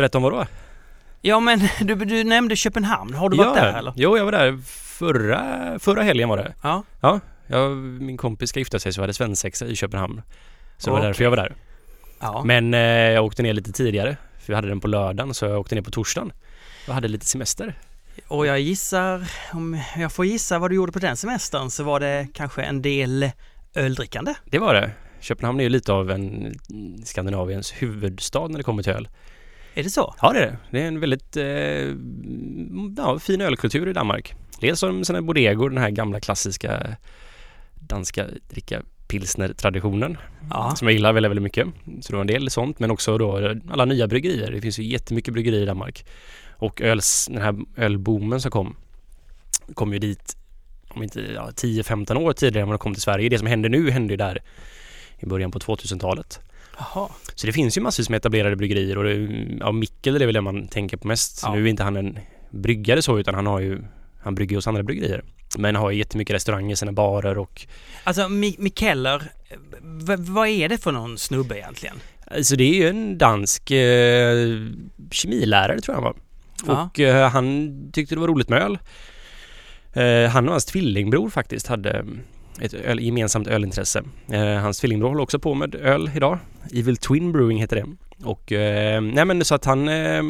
[0.00, 0.46] Berätta om vad då?
[1.20, 3.14] Ja men du, du nämnde Köpenhamn.
[3.14, 3.92] Har du varit ja, där eller?
[3.96, 6.54] Jo, jag var där förra, förra helgen var det.
[6.62, 6.82] Ja.
[7.00, 10.22] Ja, jag, min kompis ska gifta sig så jag hade svensexa i Köpenhamn.
[10.78, 11.06] Så det var Okej.
[11.06, 11.54] därför jag var där.
[12.20, 12.42] Ja.
[12.44, 14.16] Men eh, jag åkte ner lite tidigare.
[14.38, 16.32] För vi hade den på lördagen så jag åkte ner på torsdagen.
[16.86, 17.74] Jag hade lite semester.
[18.28, 22.00] Och jag gissar, om jag får gissa vad du gjorde på den semestern så var
[22.00, 23.30] det kanske en del
[23.74, 24.34] öldrickande?
[24.44, 24.90] Det var det.
[25.20, 26.54] Köpenhamn är ju lite av en
[27.04, 29.08] Skandinaviens huvudstad när det kommer till öl.
[29.80, 30.14] Är det så?
[30.22, 30.56] Ja det är det.
[30.70, 31.44] Det är en väldigt eh,
[32.96, 34.34] ja, fin ölkultur i Danmark.
[34.60, 36.96] Dels de sina bodegor, den här gamla klassiska
[37.74, 40.16] danska dricka pilsner-traditionen
[40.50, 40.74] Ja.
[40.76, 41.66] som jag gillar väldigt, väldigt mycket.
[42.00, 44.50] Så det var en del sånt men också då alla nya bryggerier.
[44.50, 46.06] Det finns ju jättemycket bryggerier i Danmark.
[46.50, 48.76] Och öls, den här ölboomen som kom
[49.74, 50.36] kom ju dit
[50.88, 53.28] om inte ja, 10-15 år tidigare än vad de kom till Sverige.
[53.28, 54.42] Det som händer nu hände ju där
[55.18, 56.40] i början på 2000-talet.
[56.80, 57.08] Jaha.
[57.34, 59.28] Så det finns ju massvis med etablerade bryggerier och det,
[59.60, 61.40] ja, Mikkel det är väl det man tänker på mest.
[61.42, 61.54] Ja.
[61.54, 62.18] Nu är inte han en
[62.50, 63.82] bryggare så utan han har ju
[64.22, 65.24] han brygger hos andra bryggerier.
[65.58, 67.66] Men har ju jättemycket restauranger, sina barer och
[68.04, 68.56] Alltså Mi-
[70.18, 71.96] vad är det för någon snubbe egentligen?
[72.26, 74.66] Alltså det är ju en dansk eh,
[75.10, 76.16] kemilärare tror jag han var.
[76.66, 76.84] Ja.
[76.84, 78.78] Och eh, han tyckte det var roligt med öl.
[79.92, 82.04] Eh, han och hans tvillingbror faktiskt hade
[82.60, 84.02] ett öl, gemensamt ölintresse.
[84.32, 86.38] Eh, hans tvillingbror håller också på med öl idag.
[86.72, 87.86] Evil Twin Brewing heter det.
[88.26, 90.22] Och eh, nej men så att han, eh,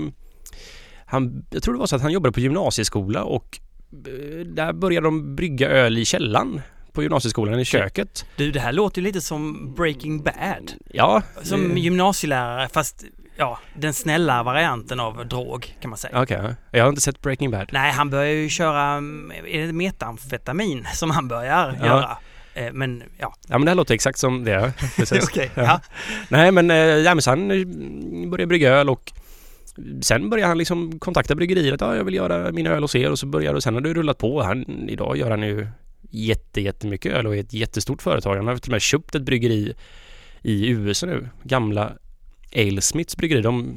[1.06, 3.58] han, jag tror det var så att han jobbade på gymnasieskola och
[4.06, 6.60] eh, där började de brygga öl i källan
[6.92, 8.24] på gymnasieskolan i köket.
[8.36, 10.72] Du, det här låter ju lite som Breaking Bad.
[10.92, 13.04] Ja, Som det- gymnasielärare fast
[13.40, 16.22] ja, den snälla varianten av drog kan man säga.
[16.22, 17.68] Okej, jag har inte sett Breaking Bad.
[17.72, 21.86] Nej, han börjar ju köra, mm, är det metamfetamin som han börjar Ja.
[21.86, 22.16] göra?
[22.54, 24.72] Eh, Men ja, Ja men det här låter exakt som det.
[24.96, 25.24] Precis.
[25.24, 25.50] okej.
[25.54, 25.62] Ja.
[25.62, 25.80] Ja.
[26.28, 27.66] Nej men, eh, ja, men så han eh,
[28.30, 29.12] började brygga öl och
[30.02, 33.10] sen började han liksom kontakta bryggerier att ja, jag vill göra min öl hos er
[33.10, 34.42] och så började och sen har det rullat på.
[34.42, 35.66] Han, idag gör han ju
[36.10, 38.36] jätte, jättemycket öl och är ett jättestort företag.
[38.36, 39.74] Han har till och med köpt ett bryggeri
[40.42, 41.28] i USA nu.
[41.42, 41.92] Gamla
[42.56, 43.40] Alesmiths bryggeri.
[43.42, 43.76] De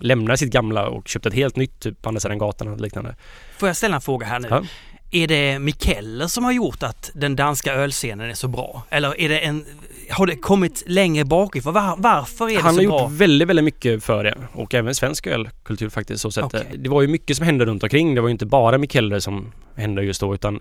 [0.00, 3.16] lämnar sitt gamla och köpte ett helt nytt typ på andra sidan gatan och liknande.
[3.58, 4.48] Får jag ställa en fråga här nu?
[4.50, 4.62] Ja.
[5.10, 8.82] Är det Mikkeller som har gjort att den danska ölscenen är så bra?
[8.90, 9.64] Eller är det en,
[10.10, 11.74] har det kommit längre bakifrån?
[11.74, 13.02] Var, varför är det Han så har bra?
[13.02, 16.22] gjort väldigt, väldigt mycket för det och även svensk ölkultur faktiskt.
[16.22, 16.44] Så sätt.
[16.44, 16.66] Okej.
[16.74, 18.14] Det var ju mycket som hände runt omkring.
[18.14, 20.60] Det var ju inte bara Mikkeller som hände just då utan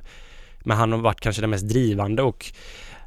[0.65, 2.45] men han har varit kanske den mest drivande och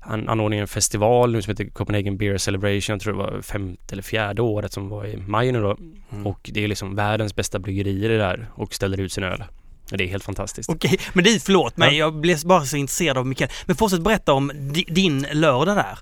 [0.09, 2.94] han anordnade en festival nu som heter Copenhagen Beer Celebration.
[2.94, 5.77] Jag tror det var femte eller fjärde året som var i maj nu då.
[6.12, 6.27] Mm.
[6.27, 9.44] Och det är liksom världens bästa bryggerier där och ställer ut sin öl.
[9.91, 10.71] Och det är helt fantastiskt.
[10.71, 11.94] Okej, men det, förlåt mig, Ja.
[11.99, 13.53] jag blev bara så intresserad av Mikkeller.
[13.67, 15.99] Men fortsätt berätta om di, din lördag där.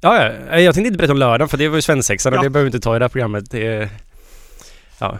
[0.00, 2.42] Ja, ja, jag tänkte inte berätta om lördagen för det var ju svensexan och Ja.
[2.42, 3.50] det behöver vi inte ta i det här programmet.
[3.50, 3.88] Det är,
[4.98, 5.18] ja.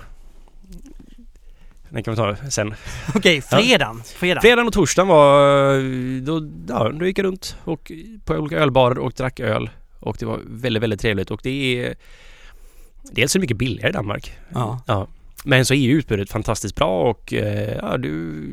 [1.95, 2.75] Den kan vi ta sen.
[3.15, 4.03] Okej, fredagen.
[4.05, 4.41] Fredag.
[4.41, 6.21] Fredagen och torsdagen var...
[6.21, 7.93] Då, ja, då gick jag runt och
[8.25, 9.71] på olika ölbarer och drack öl.
[10.01, 11.95] Och det var väldigt, väldigt trevligt och det är...
[13.03, 14.33] Dels är det mycket billigare i Danmark.
[14.55, 14.83] Ja.
[14.87, 15.09] Ja.
[15.45, 18.45] Men så är ju utbudet fantastiskt bra och eh, ja, du...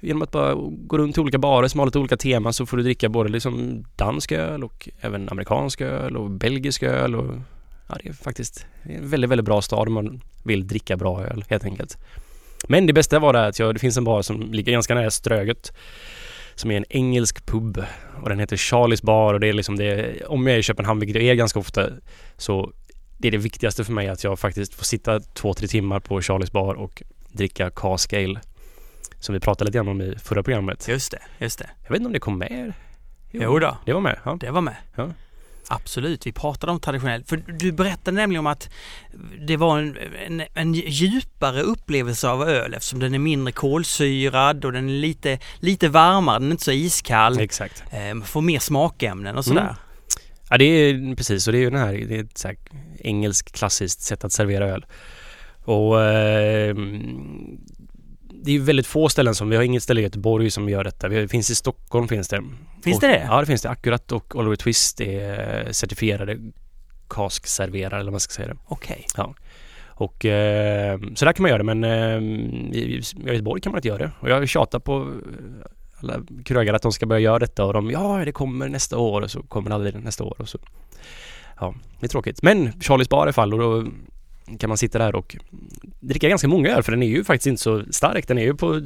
[0.00, 2.76] Genom att bara gå runt till olika barer som har lite olika teman så får
[2.76, 7.34] du dricka både liksom dansk öl och även amerikansk öl och belgisk öl och...
[7.88, 11.44] Ja, det är faktiskt en väldigt, väldigt bra stad om man vill dricka bra öl
[11.48, 11.98] helt enkelt.
[12.68, 15.10] Men det bästa var det att jag, det finns en bar som ligger ganska nära
[15.10, 15.72] Ströget
[16.54, 17.84] som är en engelsk pub
[18.22, 21.00] och den heter Charlies bar och det är liksom det, om jag är i Köpenhamn,
[21.00, 21.88] vilket jag är ganska ofta,
[22.36, 22.72] så
[23.18, 26.22] det är det viktigaste för mig att jag faktiskt får sitta två, tre timmar på
[26.22, 27.02] Charlies bar och
[27.32, 28.40] dricka cask ale
[29.20, 30.88] som vi pratade lite grann om i förra programmet.
[30.88, 31.70] Just det, just det.
[31.82, 32.72] Jag vet inte om det kom med?
[33.30, 33.76] Jo då.
[33.84, 34.18] Det var med?
[34.24, 34.36] Ja.
[34.40, 34.76] Det var med.
[34.94, 35.08] Ja.
[35.68, 37.28] Absolut, vi pratade om traditionellt.
[37.28, 38.70] För du berättade nämligen om att
[39.46, 44.72] det var en, en, en djupare upplevelse av öl eftersom den är mindre kolsyrad och
[44.72, 47.40] den är lite, lite varmare, den är inte så iskall.
[47.40, 47.84] Exakt.
[47.90, 49.60] Eh, får mer smakämnen och sådär.
[49.60, 49.74] Mm.
[50.50, 52.56] Ja det är precis och det är ju den här, det är ett så här
[52.98, 54.86] engelskt klassiskt sätt att servera öl.
[55.64, 56.76] Och eh,
[58.44, 61.08] det är väldigt få ställen som, vi har inget ställe i Göteborg som gör detta.
[61.08, 62.42] Vi- Det finns i Stockholm finns det.
[62.84, 63.26] Finns och, det det?
[63.28, 63.68] Ja det finns det.
[63.70, 66.38] Akkurat och Oliver Twist är certifierade
[67.08, 68.56] cask-serverare eller vad man ska säga det.
[68.66, 69.06] Okej.
[69.88, 72.18] Och eh, så där kan man göra det men eh,
[72.78, 74.10] i i Göteborg kan man inte göra det.
[74.20, 77.90] Och jag tjatar på eh, alla krögare att de ska börja göra detta och de
[77.90, 80.58] ja det kommer nästa år och så kommer det aldrig nästa år och så
[81.60, 82.42] Ja, det är tråkigt.
[82.42, 83.90] Men Charlies bar i fall och då
[84.58, 85.36] kan man sitta där och
[86.00, 88.28] dricka ganska många öl för den är ju faktiskt inte så stark.
[88.28, 88.82] Den är ju på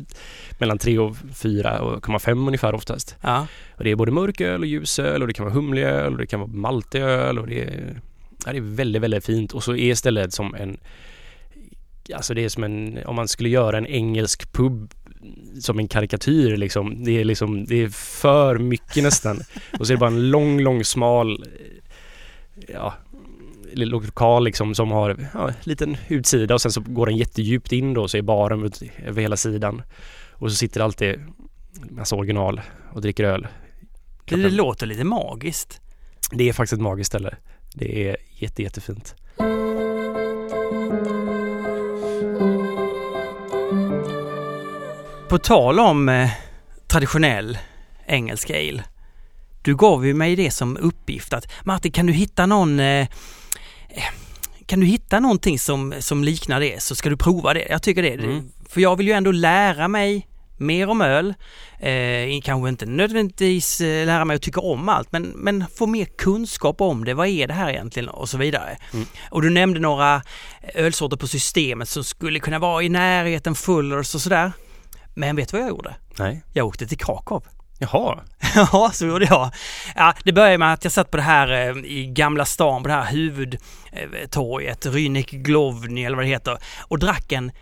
[0.58, 3.16] mellan 3 och 4,5 ungefär oftast.
[3.20, 3.46] Ja.
[3.76, 6.40] Och det är både mörköl och ljusöl och det kan vara humleöl och det kan
[6.40, 8.00] vara maltöl och det är
[8.46, 10.76] Ja, det är väldigt, väldigt fint och så är stället som en
[12.14, 14.94] Alltså det är som en, om man skulle göra en engelsk pub
[15.60, 17.04] som en karikatyr liksom.
[17.04, 19.40] Det är liksom, det är för mycket nästan.
[19.78, 21.44] Och så är det bara en lång, lång smal
[22.68, 22.94] ja,
[23.74, 27.94] lokal liksom som har ja, en liten utsida och sen så går den jättedjupt in
[27.94, 28.70] då så är baren
[29.06, 29.82] över hela sidan.
[30.32, 31.20] Och så sitter alltid
[31.90, 32.60] massa original
[32.92, 33.46] och dricker öl.
[34.24, 35.80] Det, det låter lite magiskt.
[36.30, 37.36] Det är faktiskt ett magiskt ställe.
[37.74, 39.14] Det är jätte, jättefint.
[45.28, 46.30] På tal om eh,
[46.86, 47.58] traditionell
[48.06, 48.84] engelsk ale.
[49.62, 53.08] Du gav ju mig det som uppgift att Martin kan du hitta någon eh,
[54.66, 57.66] kan du hitta någonting som, som liknar det så ska du prova det.
[57.70, 58.14] Jag tycker det.
[58.14, 58.50] Mm.
[58.68, 61.34] För jag vill ju ändå lära mig mer om öl.
[61.80, 66.04] Eh, kanske inte nödvändigtvis eh, lära mig att tycka om allt men, men få mer
[66.04, 67.14] kunskap om det.
[67.14, 68.78] Vad är det här egentligen och så vidare.
[68.92, 69.06] Mm.
[69.30, 70.22] Och du nämnde några
[70.74, 74.52] ölsorter på systemet som skulle kunna vara i närheten Fullers och sådär.
[75.14, 75.94] Men vet du vad jag gjorde?
[76.18, 76.42] Nej.
[76.52, 77.44] Jag åkte till Krakow.
[77.82, 78.20] Jaha.
[78.54, 79.50] ja, så gjorde jag.
[79.94, 82.88] Ja, det började med att jag satt på det här eh, i Gamla stan, på
[82.88, 86.58] det här huvudtorget, Rynek Glovny eller vad det heter,
[86.88, 87.52] och drack en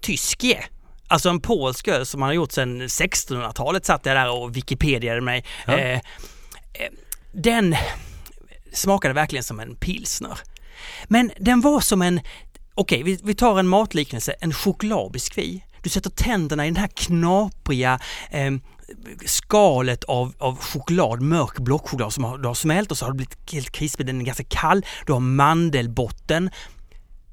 [0.00, 0.64] tyskje.
[1.08, 5.20] Alltså en polsk öl som man har gjort sedan 1600-talet satt jag där och wikipediade
[5.20, 5.44] mig.
[5.66, 5.78] Ja.
[5.78, 6.00] Eh, eh,
[7.32, 7.76] den
[8.72, 10.38] smakade verkligen som en pilsner.
[11.04, 12.20] Men den var som en,
[12.74, 15.64] okej okay, vi, vi tar en matliknelse, en chokladbiskvi.
[15.82, 17.98] Du sätter tänderna i den här knapriga
[18.30, 18.52] eh,
[19.26, 23.16] skalet av, av choklad, mörk blockchoklad som har, du har smält och så har det
[23.16, 26.50] blivit helt krispig, den är ganska kall, du har mandelbotten.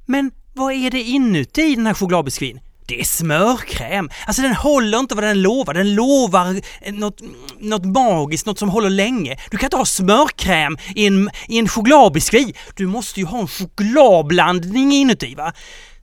[0.06, 2.60] Men vad är det inuti den här chokladbiskvin?
[2.88, 4.10] Det är smörkräm!
[4.28, 7.22] Alltså den håller inte vad den lovar, den lovar eh, något,
[7.60, 9.38] något magiskt, något som håller länge.
[9.52, 12.54] Du kan inte ha smörkräm i en, i en chokladbiskvi.
[12.76, 15.54] Du måste ju ha en chokladblandning inuti va?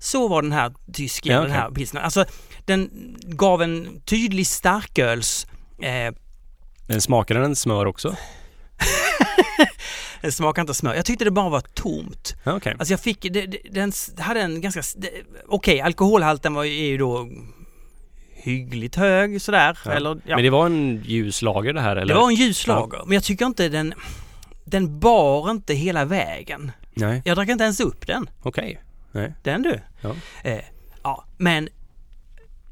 [0.03, 1.51] Så var den här tysken, ja, okay.
[1.51, 2.05] den här pilsnern.
[2.05, 2.25] Alltså
[2.65, 2.91] den
[3.23, 5.47] gav en tydlig starköls...
[5.83, 6.15] Eh,
[6.87, 8.17] den smakade den smör också?
[10.21, 10.95] den smakar inte smör.
[10.95, 12.37] Jag tyckte det bara var tomt.
[12.47, 12.75] Okay.
[12.79, 17.29] Alltså jag fick, det, det, den hade en ganska, okej okay, alkoholhalten var, ju då
[18.33, 19.79] hyggligt hög sådär.
[19.85, 19.93] Ja.
[19.93, 20.37] Eller, ja.
[20.37, 22.15] Men det var en ljuslager det här eller?
[22.15, 23.05] Det var en ljuslager, ja.
[23.05, 23.95] men jag tycker inte den,
[24.65, 26.73] den bar inte hela vägen.
[26.95, 27.23] Nej.
[27.25, 28.31] Jag drack inte ens upp den.
[28.43, 28.65] Okej.
[28.65, 28.92] Okay.
[29.43, 29.81] Den du.
[30.01, 30.15] Ja.
[30.45, 30.65] Eh,
[31.03, 31.69] ja, men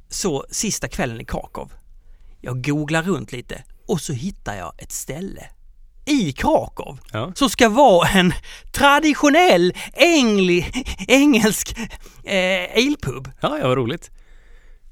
[0.08, 1.72] så sista kvällen i Krakow.
[2.40, 5.46] Jag googlar runt lite och så hittar jag ett ställe
[6.04, 7.32] i Krakow ja.
[7.34, 8.32] som ska vara en
[8.72, 10.66] traditionell engli,
[11.08, 11.78] engelsk
[12.25, 13.31] eh, alpub.
[13.40, 14.10] Ja, ja, vad roligt.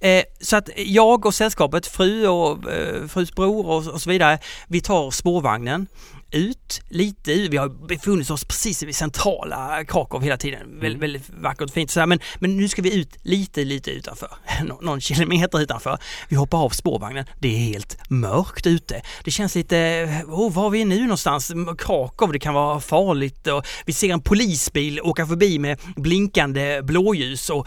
[0.01, 4.39] Eh, så att jag och sällskapet, fru och eh, frus bror och, och, så vidare,
[4.69, 5.87] vi tar spårvagnen
[6.31, 10.61] ut lite, vi har befunnit oss precis vid centrala Krakow hela tiden.
[10.63, 10.81] Mm.
[10.81, 12.07] Väldigt, väldigt vackert och fint sådär.
[12.07, 14.31] Men, men nu ska vi ut lite, lite utanför.
[14.65, 15.99] Nå någon kilometer utanför.
[16.29, 17.25] Vi hoppar av spårvagnen.
[17.39, 19.03] Det är helt mörkt ute.
[19.25, 21.53] Det känns lite, oh, var vi är nu någonstans?
[21.79, 27.51] Krakow, det kan vara farligt och vi ser en polisbil åka förbi med blinkande blåljus
[27.51, 27.67] och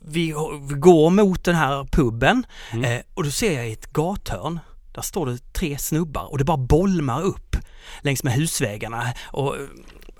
[0.00, 0.34] vi,
[0.68, 2.84] vi går mot den här puben mm.
[2.84, 4.60] eh, och då ser jag ett gathörn
[5.00, 7.56] där står det tre snubbar och det bara bolmar upp
[8.00, 9.62] längs med husvägarna och eh,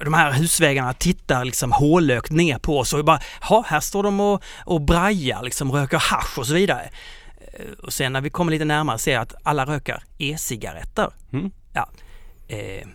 [0.05, 3.21] de här husvägarna tittar liksom hålökt ner på oss och bara,
[3.51, 6.91] ja, här står de och, och brajar, liksom röker hash och så vidare.
[7.53, 11.11] Eh, och sen när vi kommer lite närmare ser jag att alla röker e-cigaretter.
[11.33, 11.51] Mm.
[11.73, 11.89] Ja,
[12.49, 12.87] eh,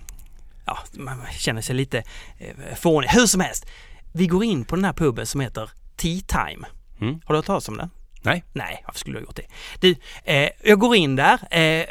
[0.66, 2.04] ja, man känner sig lite
[2.38, 3.10] eh, fånig.
[3.10, 3.66] Hur som helst,
[4.14, 6.68] vi går in på den här puben som heter Tea Time.
[7.02, 7.22] Mm.
[7.26, 7.90] Har du hört talas om den?
[8.26, 8.44] Nej.
[8.54, 9.46] Nej, varför skulle du ha gjort det?
[9.80, 11.86] Du, eh, jag går in där eh,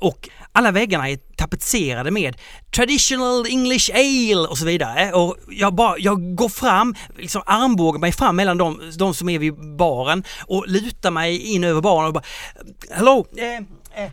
[0.00, 2.36] och alla väggarna är tapetserade med
[2.76, 5.12] traditional English ale och så vidare.
[5.12, 9.38] Och jag, bara, jag går fram, liksom armbågar mig fram mellan de, de som är
[9.38, 12.24] vid baren och lutar mig in över baren och bara
[12.90, 13.56] Hello, eh,
[14.04, 14.10] eh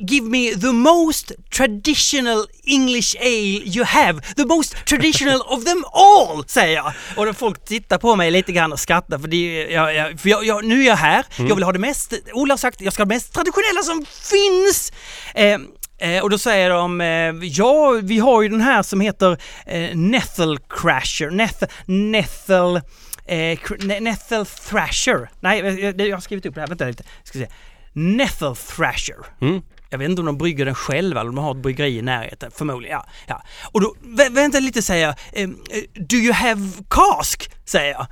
[0.00, 4.20] give me the most traditional English ale you have.
[4.36, 6.92] The most traditional of them all, säger jag.
[7.16, 10.64] Och folk tittar på mig lite grann och skrattar för, det, jag, jag, för jag,
[10.64, 11.24] nu är jag här.
[11.36, 11.48] Mm.
[11.48, 14.04] Jag vill ha det mest, Ola har sagt, jag ska ha det mest traditionella som
[14.30, 14.92] finns.
[15.34, 15.58] Eh,
[15.98, 19.96] Eh, och då säger de, eh, ja vi har ju den här som heter eh,
[19.96, 22.80] Nethel Crasher, Nethel, Nethel,
[23.26, 25.30] eh, Nethel Thrasher.
[25.40, 27.04] Nej, jag, jag har skrivit upp det här, vänta lite.
[27.24, 27.48] Ska se.
[27.92, 29.26] Nethel Thrasher.
[29.40, 29.62] Mm.
[29.90, 32.02] Jag vet inte om de brygger den själva eller om de har ett bryggeri i
[32.02, 32.50] närheten.
[32.54, 33.06] Förmodligen, ja.
[33.26, 33.42] ja.
[33.72, 35.14] Och då, vä vänta lite säger jag.
[35.32, 37.50] Ehm, eh, do you have cask?
[37.64, 38.06] Säger jag.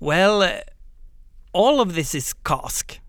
[0.00, 0.48] Well, eh,
[1.52, 3.00] all of this is cask.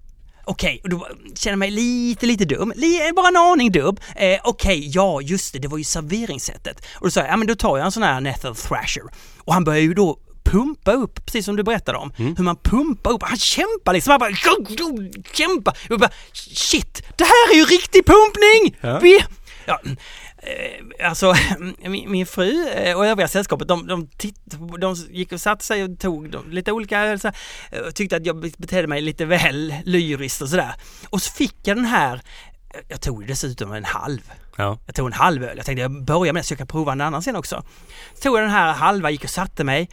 [0.45, 2.71] Okej, och då mm, känner jag mig lite, lite dum.
[2.71, 3.95] Eh, bara en aning dum.
[4.15, 6.85] Eh, Okej, ja just det, det var ju serveringssättet.
[6.95, 9.03] Och då sa jag, ja men då tar jag en sån här Nethel Thrasher.
[9.39, 10.19] Och han börjar ju då
[10.53, 12.13] pumpa upp, precis som du berättade om.
[12.17, 12.35] Mm.
[12.35, 14.35] Hur man pumpar upp, han kämpar liksom, han bara
[15.33, 15.77] kämpar.
[15.89, 18.77] Jag bara, shit, det här är ju riktig pumpning!
[18.81, 18.99] Ja.
[18.99, 19.19] Vi,
[19.65, 19.79] ja,
[20.37, 21.33] eh, alltså
[21.89, 24.39] min, min fru eh, och övriga sällskapet de, de, titt,
[24.79, 27.19] de gick och satte sig och tog de, lite olika öl
[27.71, 30.73] eh, och tyckte att jag betedde mig lite väl lyriskt och sådär.
[31.09, 32.21] Och så fick jag den här,
[32.87, 34.31] jag tog dessutom en halv.
[34.55, 34.77] Ja.
[34.85, 35.57] Jag tog en halv öl.
[35.57, 37.63] Jag tänkte jag börjar med det så jag kan prova en annan sen också.
[38.13, 39.89] Så tog jag den här halva, gick och satte mig,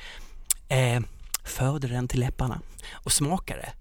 [0.71, 1.00] eh,
[1.45, 2.61] förde den till läpparna
[2.93, 3.73] och smakade.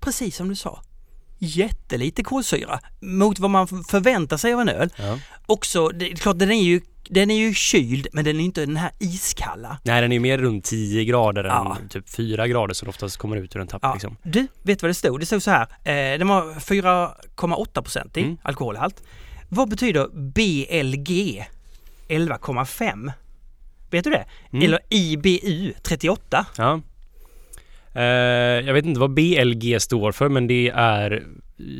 [0.00, 0.82] Precis som du sa.
[1.38, 4.90] Jättelite kolsyra mot vad man förväntar sig av en öl.
[4.96, 5.18] ja.
[5.46, 6.80] Också, det är klart den är ju
[7.10, 9.78] den är ju kyld men den är inte den här iskalla.
[9.82, 11.76] Nej, den är mer runt 10 grader Ja.
[11.82, 13.92] än typ 4 grader som oftast kommer ut ur en tapp Ja.
[13.92, 14.16] liksom.
[14.22, 15.20] Du, vet vad det stod?
[15.20, 15.62] Det stod så här.
[15.62, 18.36] Eh, den var 4,8 procent i Mm.
[18.42, 19.02] alkoholhalt.
[19.48, 21.44] Vad betyder BLG
[22.08, 23.12] 11,5?
[23.90, 24.24] Vet du det?
[24.52, 24.64] Mm.
[24.64, 26.46] Eller IBU 38?
[26.58, 26.80] Ja.
[27.94, 28.02] Eh,
[28.66, 31.24] jag vet inte vad BLG står för men det är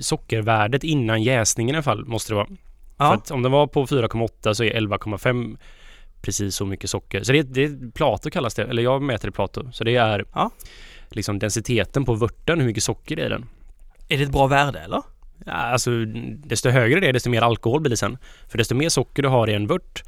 [0.01, 2.47] sockervärdet innan jäsningen i alla fall måste det vara.
[2.47, 2.57] För
[2.99, 3.15] Ja.
[3.15, 5.57] att om den var på 4,8 så är 11,5
[6.23, 7.23] precis så mycket socker.
[7.23, 9.73] Så det, det är Plato kallas det, eller jag mäter det Plato.
[9.73, 10.51] Så det är Ja.
[11.11, 13.47] liksom densiteten på vörten, hur mycket socker det är i den.
[14.09, 15.03] Är det ett bra värde eller?
[15.47, 15.91] Ja, alltså
[16.45, 18.19] desto högre det är desto mer alkohol blir det sen.
[18.49, 20.03] För desto mer socker du har i en vört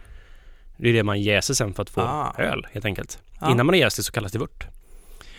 [0.79, 2.35] det är det man jäser sen för att få Ah.
[2.39, 3.19] öl helt enkelt.
[3.41, 3.51] Ja.
[3.53, 4.67] Innan man har jäst det så kallas det vört.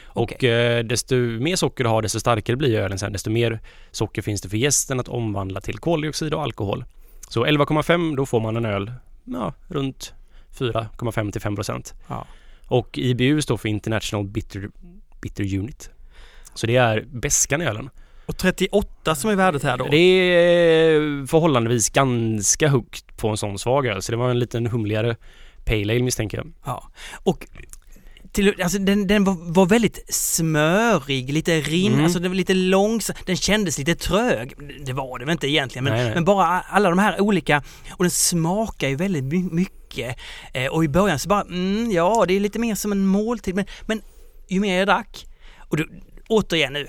[0.03, 0.49] Och Okej.
[0.77, 3.13] eh, desto mer socker du har desto starkare blir ölen sen.
[3.13, 3.59] Desto mer
[3.91, 6.85] socker finns det för jästen att omvandla till koldioxid och alkohol.
[7.29, 8.91] Så 11,5 då får man en öl
[9.23, 10.13] ja, runt
[10.57, 11.93] 4,5 till 5 procent.
[12.07, 12.27] Ja.
[12.67, 14.69] Och IBU står för International Bitter,
[15.21, 15.89] Bitter Unit.
[16.53, 17.89] Så det är beskan i ölen.
[18.29, 19.87] Och 38 som är värdet här då?
[19.91, 24.01] Det är förhållandevis ganska högt på en sån svag öl.
[24.01, 25.15] Så det var en liten humligare
[25.65, 26.51] Pale Ale misstänker jag.
[26.65, 26.89] Ja.
[27.23, 27.47] Och
[28.31, 32.03] till, alltså den, den var, var väldigt smörig, lite rinn, Mm.
[32.05, 34.53] alltså den var lite långsam, den kändes lite trög.
[34.85, 36.13] Det var det väl inte egentligen men, Nej, nej.
[36.15, 40.17] men bara alla de här olika, och den smakar ju väldigt my- mycket.
[40.53, 43.55] Eh, och i början så bara, mm, ja det är lite mer som en måltid
[43.55, 44.01] men, men
[44.49, 45.83] ju mer jag drack, och då,
[46.27, 46.87] återigen nu,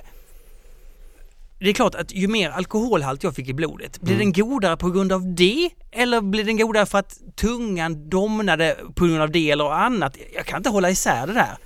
[1.60, 4.32] det är klart att ju mer alkoholhalt jag fick i blodet, blir Mm.
[4.32, 5.70] den godare på grund av det?
[5.92, 10.16] Eller blir den godare för att tungan domnade på grund av det eller annat?
[10.34, 11.56] Jag kan inte hålla isär det där.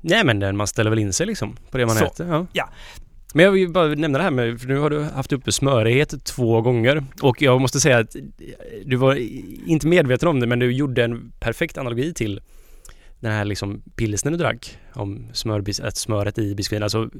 [0.00, 2.04] Nej men den- man ställer väl in sig liksom på det man Så.
[2.04, 2.26] äter.
[2.28, 2.46] Ja.
[2.52, 2.68] Ja.
[3.34, 6.24] Men jag vill bara nämna det här med, för nu har du haft uppe smörighet
[6.24, 8.16] två gånger och jag måste säga att
[8.84, 9.14] du var
[9.66, 12.40] inte medveten om det men du gjorde en perfekt analogi till
[13.20, 15.28] den här liksom pilsner du drack om
[15.82, 16.82] att smöret i biskvin.
[16.82, 17.10] Alltså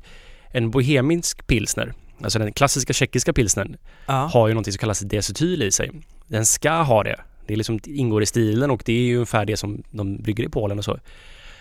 [0.52, 4.12] en bohemisk pilsner, alltså den klassiska tjeckiska pilsnern Ja.
[4.32, 5.90] har ju någonting som kallas deacetyl i sig.
[6.26, 7.20] Den ska ha det.
[7.46, 10.48] Det liksom, ingår i stilen och det är ju ungefär det som de brygger i
[10.48, 10.98] Polen och så.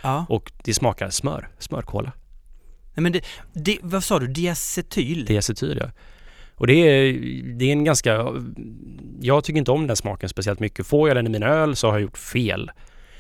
[0.04, 0.26] ja.
[0.30, 2.12] Och det smakar smör, smörkola.
[2.94, 3.22] Nej, men det,
[3.54, 4.28] det, vad sa du?
[4.28, 5.26] Diacetyl?
[5.26, 5.90] Diacetyl ja.
[6.56, 7.14] Och det är,
[7.58, 8.26] det är en ganska...
[9.22, 10.88] Jag tycker inte om den smaken speciellt mycket.
[10.88, 12.72] Får jag den i min öl så har jag gjort fel.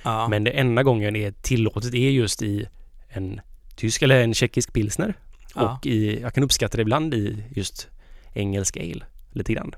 [0.04, 0.28] Ja.
[0.28, 2.68] Men det enda gången det är tillåtet är just i
[3.10, 3.42] en
[3.76, 5.14] tysk eller en tjeckisk pilsner.
[5.56, 5.78] Ja.
[5.78, 7.88] Och i, jag kan uppskatta det ibland i just
[8.34, 9.06] engelsk ale.
[9.32, 9.76] Lite grann.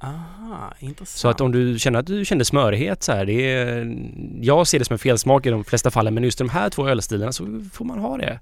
[0.00, 1.08] Aha, intressant.
[1.08, 3.96] Så att om du känner att du kände smörighet så här, det är,
[4.40, 6.88] jag ser det som en felsmak i de flesta fallen men just de här två
[6.88, 8.40] ölstilarna så får man ha det.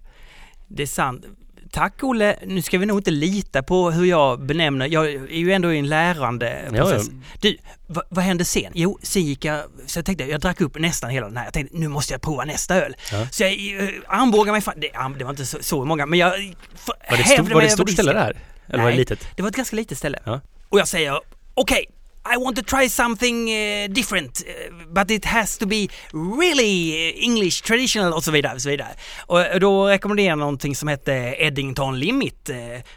[0.68, 1.24] Det är sant.
[1.72, 5.52] Tack Olle, nu ska vi nog inte lita på hur jag benämner, jag är ju
[5.52, 7.10] ändå i en lärande Ja, process.
[7.40, 8.72] Du, vad, vad hände sen?
[8.74, 11.44] Jo, sen gick jag, så jag tänkte, jag drack upp nästan hela den här.
[11.44, 12.96] Jag tänkte, nu måste jag prova nästa öl.
[13.12, 13.26] Ja.
[13.30, 16.32] Så jag uh, armbågade mig fram, det, det var inte så, så många, men jag
[16.74, 18.36] för, Var det, stor, var det ett stort ställe där?
[18.68, 18.96] Eller var det Nej.
[18.96, 19.26] litet?
[19.36, 20.18] Det var ett ganska litet ställe.
[20.24, 20.40] Ja.
[20.68, 21.20] Och jag säger,
[21.54, 21.86] okej,
[22.24, 27.24] I want to try something eh, different, eh, but it has to be really eh,
[27.24, 28.54] English traditional och så vidare.
[28.54, 28.94] Och, så vidare.
[29.26, 32.56] och då rekommenderar jag någonting som heter Eddington Limit, eh,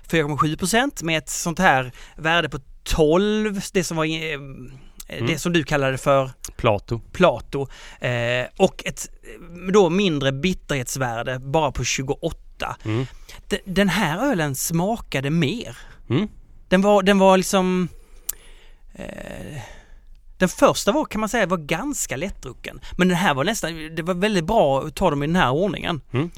[0.09, 4.39] 4,7% med ett sånt här värde på 12, det som var eh,
[5.27, 7.01] det som du kallade för Plato.
[7.11, 7.67] Plato
[7.99, 9.09] eh, och ett
[9.73, 12.75] då mindre bitterhetsvärde bara på 28.
[12.85, 13.05] Mm.
[13.65, 15.77] Den här ölen smakade mer.
[16.09, 16.27] Mm.
[16.69, 17.89] Den var, den var liksom...
[18.95, 19.61] Eh,
[20.37, 22.79] den första var kan man säga var ganska lättdrucken.
[22.97, 25.51] Men den här var nästan, det var väldigt bra att ta dem i den här
[25.51, 26.01] ordningen.
[26.13, 26.31] Mm.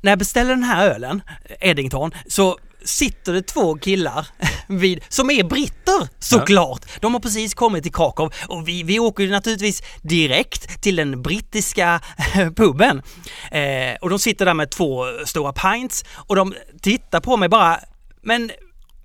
[0.00, 1.22] När jag beställde den här ölen,
[1.60, 4.26] Eddington, så sitter det två killar
[4.66, 7.00] vid, som är britter såklart.
[7.00, 11.22] De har precis kommit till Krakow och vi, vi åker ju naturligtvis direkt till den
[11.22, 12.00] brittiska
[12.56, 13.02] puben.
[13.50, 17.80] Eh, och de sitter där med två stora pints och de tittar på mig bara
[18.22, 18.50] Men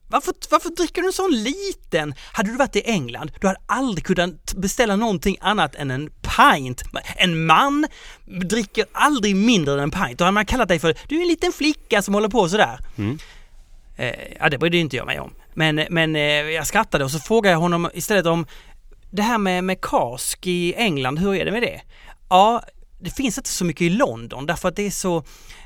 [0.08, 2.14] varför, varför dricker du en sån liten?
[2.34, 6.84] Hade du varit i England, du hade aldrig kunnat beställa någonting annat än en pint.
[7.16, 7.88] En man
[8.26, 10.18] dricker aldrig mindre än en pint.
[10.18, 12.80] Då hade man kallat dig för, du är en liten flicka som håller på sådär.
[12.98, 13.20] Mm.
[13.96, 15.34] Eh, ja, det brydde inte jag mig om.
[15.54, 18.46] Men, men eh, jag skrattade och så frågade jag honom istället om
[19.12, 21.82] det här med, med kask i England, hur är det med det?
[22.30, 22.64] Ja,
[23.04, 25.18] det finns inte så mycket i London därför att det är så,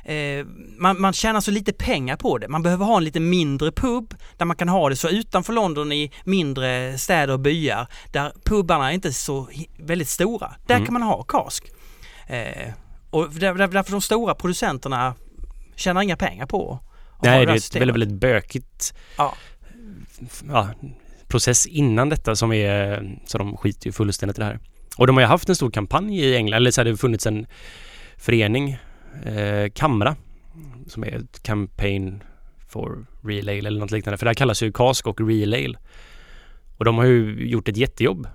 [0.04, 0.46] eh,
[0.78, 2.48] man, man tjänar så lite pengar på det.
[2.48, 5.92] Man behöver ha en lite mindre pub där man kan ha det så utanför London
[5.92, 10.54] i mindre städer och byar där pubarna är inte så väldigt stora.
[10.66, 10.86] Där Mm.
[10.86, 11.64] kan man ha kask.
[12.26, 12.72] Eh,
[13.10, 15.14] och där, där, därför de stora producenterna
[15.76, 16.78] tjänar inga pengar på
[17.22, 19.34] Nej, det är ett väldigt, väldigt bökigt Ja.
[20.48, 20.68] ja,
[21.28, 24.58] process innan detta som är så de skiter ju fullständigt i det här.
[24.98, 27.26] Och de har ju haft en stor kampanj i England, eller så har det funnits
[27.26, 27.46] en
[28.16, 28.78] förening,
[29.24, 30.16] eh, Kamra,
[30.86, 32.22] som är ett campaign
[32.68, 34.18] for real ale eller något liknande.
[34.18, 35.78] För det här kallas ju cask och real ale.
[36.78, 38.26] Och de har ju gjort ett jättejobb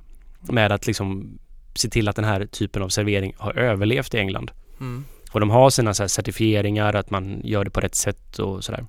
[0.41, 1.39] med att liksom
[1.75, 4.51] se till att den här typen av servering har överlevt i England.
[4.79, 5.05] Mm.
[5.31, 8.85] Och de har sina så certifieringar, att man gör det på rätt sätt och sådär.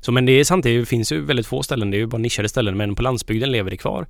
[0.00, 2.18] Så men det är sant, det finns ju väldigt få ställen, det är ju bara
[2.18, 4.06] nischade ställen, men på landsbygden lever det kvar.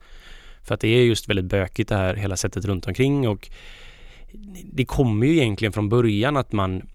[0.68, 3.50] För att det är just väldigt bökigt det här hela sättet runt omkring och
[4.72, 6.88] det kommer ju egentligen från början att man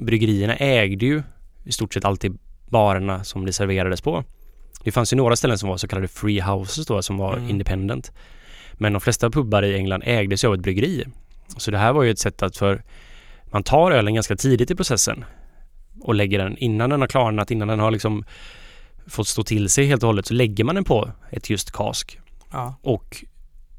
[0.00, 1.22] bryggerierna ägde ju
[1.64, 4.24] i stort sett alltid barerna som det serverades på.
[4.84, 7.50] Det fanns ju några ställen som var så kallade free houses då som var Mm.
[7.50, 8.12] independent.
[8.72, 11.04] Men de flesta pubbar i England ägdes ju av ett bryggeri.
[11.56, 12.82] Så det här var ju ett sätt att för
[13.44, 15.24] man tar ölen ganska tidigt i processen
[16.00, 18.24] och lägger den innan den har klarnat, innan den har liksom
[19.06, 22.18] fått stå till sig helt och hållet så lägger man den på ett just kask
[22.50, 22.74] Ja.
[22.82, 23.24] och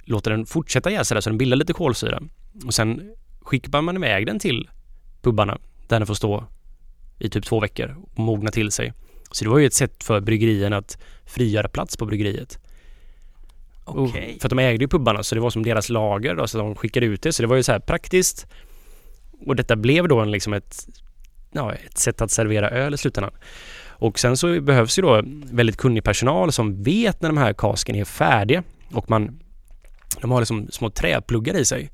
[0.03, 2.21] låter den fortsätta jäsa där så den bildar lite kolsyra.
[2.65, 4.69] Och sen skickar man iväg den till
[5.21, 6.45] pubbarna där den får stå
[7.19, 8.93] i typ två veckor och mogna till sig.
[9.32, 12.60] Så det var ju ett sätt för bryggerierna att frigöra plats på bryggeriet.
[13.86, 14.38] Okej.
[14.39, 16.75] För att de ägde ju pubbarna så det var som deras lager då, så de
[16.75, 17.34] skickade ut det.
[17.34, 18.47] Så det var ju så här praktiskt.
[19.45, 20.88] Och detta blev då en, liksom ett,
[21.51, 23.32] ja, ett sätt att servera öl i slutändan.
[23.99, 27.95] Och sen så behövs ju då väldigt kunnig personal som vet när de här kasken
[27.95, 28.63] är färdiga.
[28.91, 29.39] Och man,
[30.21, 31.91] de har liksom små träpluggar i sig.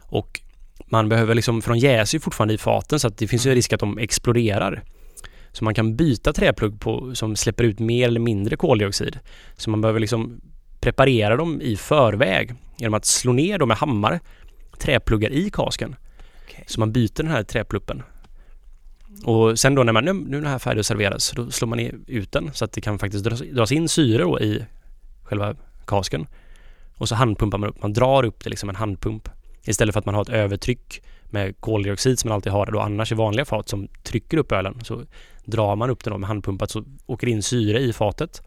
[0.00, 0.40] Och
[0.86, 3.50] man behöver liksom, för de jäser ju fortfarande i faten så att det finns ju
[3.50, 3.56] Mm.
[3.56, 4.82] risk att de exploderar.
[5.52, 9.18] Så man kan byta träplugg på, som släpper ut mer eller mindre koldioxid.
[9.56, 10.40] Så man behöver liksom
[10.80, 14.20] preparera dem i förväg genom att slå ner dem med hammare
[14.78, 15.96] träpluggar i kasken.
[16.44, 16.64] Okej.
[16.66, 18.02] Så man byter den här träpluppen.
[19.24, 21.68] Och sen då när man, nu nu är den här färdig att serveras, då slår
[21.68, 24.64] man ut den så att det kan faktiskt dras, dras in syre då i
[25.22, 25.54] själva
[25.86, 26.26] kasken.
[26.96, 29.28] Och så handpumpar man upp, man drar upp det liksom en handpump.
[29.64, 33.12] Istället för att man har ett övertryck med koldioxid som man alltid har då annars
[33.12, 34.80] i vanliga fat som trycker upp ölen.
[34.84, 35.02] Så
[35.44, 38.42] drar man upp den med handpumpat så åker det in syre i fatet.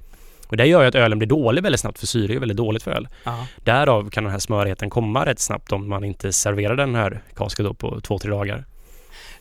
[0.48, 2.84] Och det gör ju att ölen blir dålig väldigt snabbt för syre är väldigt dåligt
[2.84, 3.08] för öl.
[3.24, 3.48] Ja.
[3.64, 7.66] Därav kan den här smörigheten komma rätt snabbt om man inte serverar den här kasken
[7.66, 8.66] då på två, tre dagar.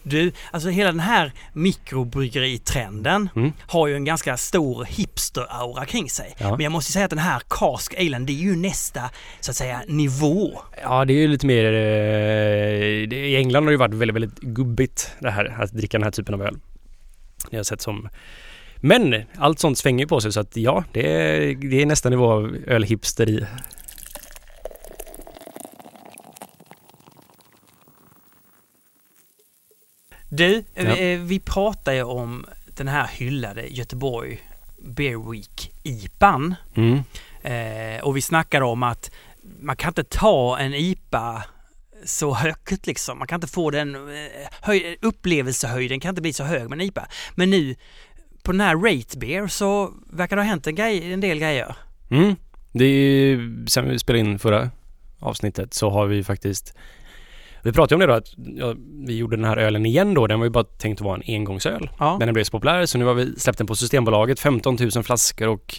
[0.09, 3.53] Du, alltså hela den här mikrobryggeritrenden Mm.
[3.67, 6.35] har ju en ganska stor hipster-aura kring sig.
[6.39, 6.51] Ja.
[6.51, 9.57] Men jag måste säga att den här cask alen, det är ju nästa, så att
[9.57, 10.61] säga, nivå.
[10.83, 11.65] Ja, det är ju lite mer...
[11.65, 16.05] eh, I England har det ju varit väldigt, väldigt gubbigt det här att dricka den
[16.05, 16.57] här typen av öl.
[17.51, 18.09] Det har sett som...
[18.77, 22.09] Men allt sånt svänger ju på sig så att ja, det är, det är nästa
[22.11, 23.47] nivå av ölhipsteri.
[30.29, 30.95] Du, Ja.
[30.95, 34.41] vi, vi pratar ju om den här hyllade Göteborg
[34.79, 36.55] Beer Week IPAn.
[36.75, 36.99] Mm.
[37.43, 39.11] Eh, och vi snackade om att
[39.61, 41.43] man kan inte ta en IPA
[42.05, 43.19] så högt liksom.
[43.19, 46.87] Man kan inte få den eh, höj, upplevelsehöjden kan inte bli så hög med en
[46.87, 47.07] IPA.
[47.35, 47.75] Men nu
[48.43, 51.77] på den här Rate Beer så verkar det ha hänt en, grej, en del grejer.
[52.11, 52.37] Mm.
[52.73, 54.71] Det är ju, sen vi spelade in förra
[55.19, 56.75] avsnittet så har vi faktiskt
[57.67, 58.75] vi pratade om det då att ja,
[59.07, 60.27] vi gjorde den här ölen igen då.
[60.27, 61.91] Den var ju bara tänkt att vara en engångsöl.
[61.99, 62.19] Ja.
[62.19, 64.41] Men den blev så populär så nu har vi släppt den på Systembolaget.
[64.41, 65.75] 15 000 flaskor och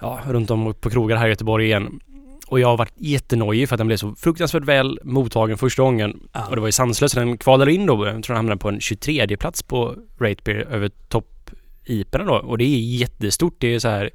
[0.00, 2.00] ja, runt om på krogar här i Göteborg igen.
[2.46, 6.20] Och jag har varit jättenojig för att den blev så fruktansvärt väl mottagen första gången.
[6.32, 6.46] Ja.
[6.46, 7.14] Och det var ju sanslöst.
[7.14, 8.06] Den kvalade in då.
[8.06, 11.50] Jag tror den hamnade på en 23 plats på Rate Beer över topp
[11.84, 12.34] iperna då.
[12.34, 13.54] Och det är jättestort.
[13.58, 14.10] Det är så här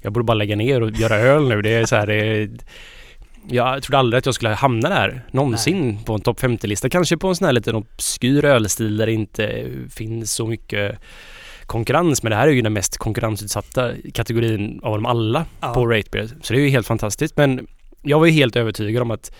[0.00, 1.62] jag borde bara lägga ner och göra öl nu.
[1.62, 2.50] Det är så här, det är,
[3.50, 6.88] jag trodde aldrig att jag skulle hamna där någonsin på en topp 50-lista.
[6.90, 10.98] Kanske på en sån här liten obskyr ölstil där det inte finns så mycket
[11.66, 12.22] konkurrens.
[12.22, 15.74] Men det här är ju den mest konkurrensutsatta kategorin av dem alla Ja.
[15.74, 16.28] på Rate Beer.
[16.42, 17.36] Så det är ju helt fantastiskt.
[17.36, 17.66] Men
[18.02, 19.32] jag var ju helt övertygad om att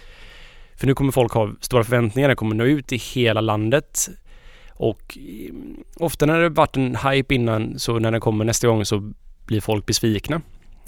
[0.76, 2.28] för nu kommer folk ha stora förväntningar.
[2.28, 4.08] Den kommer nå ut i hela landet.
[4.78, 5.18] Och
[5.50, 9.12] mm, ofta när det varit en hype innan så när den kommer nästa gång så
[9.46, 10.40] blir folk besvikna.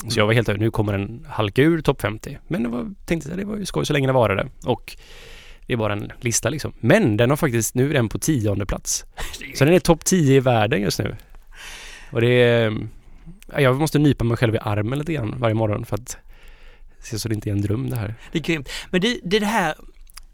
[0.09, 2.39] Så jag var helt övertygad, nu kommer den halka ur topp 50.
[2.49, 4.49] Men det var, tänkte jag, det var ju skoj så länge det varade.
[4.65, 4.97] Och
[5.67, 6.73] det är bara en lista liksom.
[6.81, 9.05] Men den har faktiskt, nu är den på tionde plats.
[9.55, 11.17] Så den är topp 10 i världen just nu.
[12.11, 12.89] Och det är,
[13.59, 16.17] jag måste nypa mig själv i armen lite grann varje morgon för att
[17.01, 18.15] se så det inte är en dröm det här.
[18.33, 18.69] Det är grymt.
[18.91, 19.75] Men det, det, är det här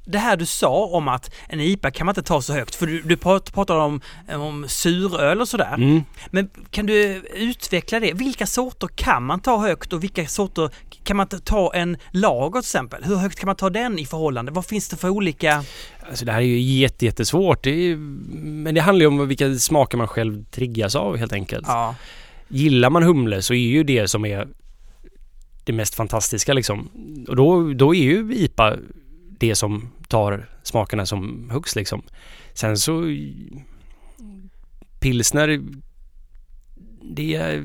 [0.06, 2.86] det här du sa om att en IPA kan man inte ta så högt, för
[2.86, 5.74] du, du pratade om, om suröl och sådär.
[5.74, 6.02] Mm.
[6.30, 8.12] Men kan du utveckla det?
[8.12, 10.70] Vilka sorter kan man ta högt och vilka sorter
[11.04, 13.04] kan man ta en lager till exempel?
[13.04, 14.52] Hur högt kan man ta den i förhållande?
[14.52, 15.64] Vad finns det för olika?
[16.08, 17.64] Alltså det här är ju jättesvårt.
[17.64, 21.66] Det men det handlar ju om vilka smaker man själv triggas av helt enkelt.
[21.68, 21.94] Ja.
[22.48, 24.48] Gillar man humle så är ju det som är
[25.64, 26.88] det mest fantastiska liksom.
[27.28, 28.76] Och då, då är ju IPA
[29.38, 32.02] det som tar smakerna som högst liksom.
[32.52, 33.02] Sen så
[35.00, 35.60] pilsner
[37.02, 37.64] det är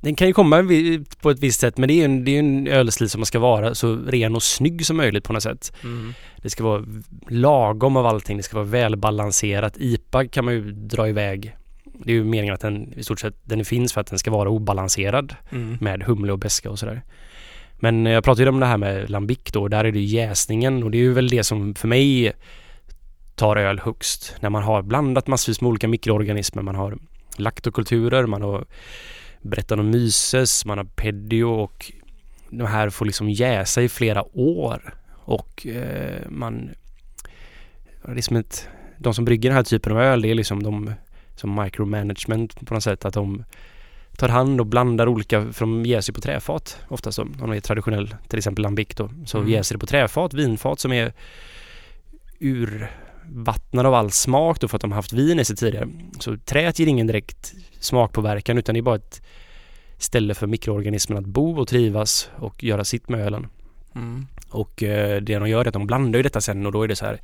[0.00, 0.64] den kan ju komma
[1.20, 3.38] på ett visst sätt men det är en, det är en ölstil som man ska
[3.38, 5.72] vara så ren och snygg som möjligt på något sätt.
[5.82, 6.14] Mm.
[6.36, 6.84] Det ska vara
[7.28, 9.76] lagom av allting, det ska vara välbalanserat.
[9.76, 11.56] IPA kan man ju dra iväg.
[11.84, 14.30] Det är ju meningen att den i stort sett den finns för att den ska
[14.30, 15.78] vara obalanserad mm.
[15.80, 17.02] med humle och beska och sådär.
[17.78, 20.90] Men jag pratade ju om det här med lambic då, där är det jäsningen och
[20.90, 22.32] det är ju väl det som för mig
[23.34, 24.36] tar öl högst.
[24.40, 26.98] När man har blandat massvis med olika mikroorganismer, man har
[27.36, 28.64] laktokulturer, man har
[29.42, 31.92] Brettanomyces, man har pedio och
[32.50, 36.70] de här får liksom jäsa i flera år och eh, man
[38.02, 40.62] det är som ett, de som brygger den här typen av öl det är liksom
[40.62, 40.92] de
[41.34, 43.44] som micromanagement på något sätt att de
[44.16, 48.14] tar hand och blandar olika, för de jäser på träfat oftast om de är traditionell,
[48.28, 49.50] till exempel lambic då, så mm.
[49.50, 51.12] jäser det på träfat, vinfat som är
[52.40, 55.88] urvattnade av all smak då för att de haft vin i sig tidigare.
[56.18, 59.22] Så träet ger ingen direkt smakpåverkan utan det är bara ett
[59.98, 63.46] ställe för mikroorganismerna att bo och trivas och göra sitt med ölen.
[63.94, 64.26] Mm.
[64.50, 66.88] Och eh, det de gör är att de blandar ju detta sen och då är
[66.88, 67.20] det så här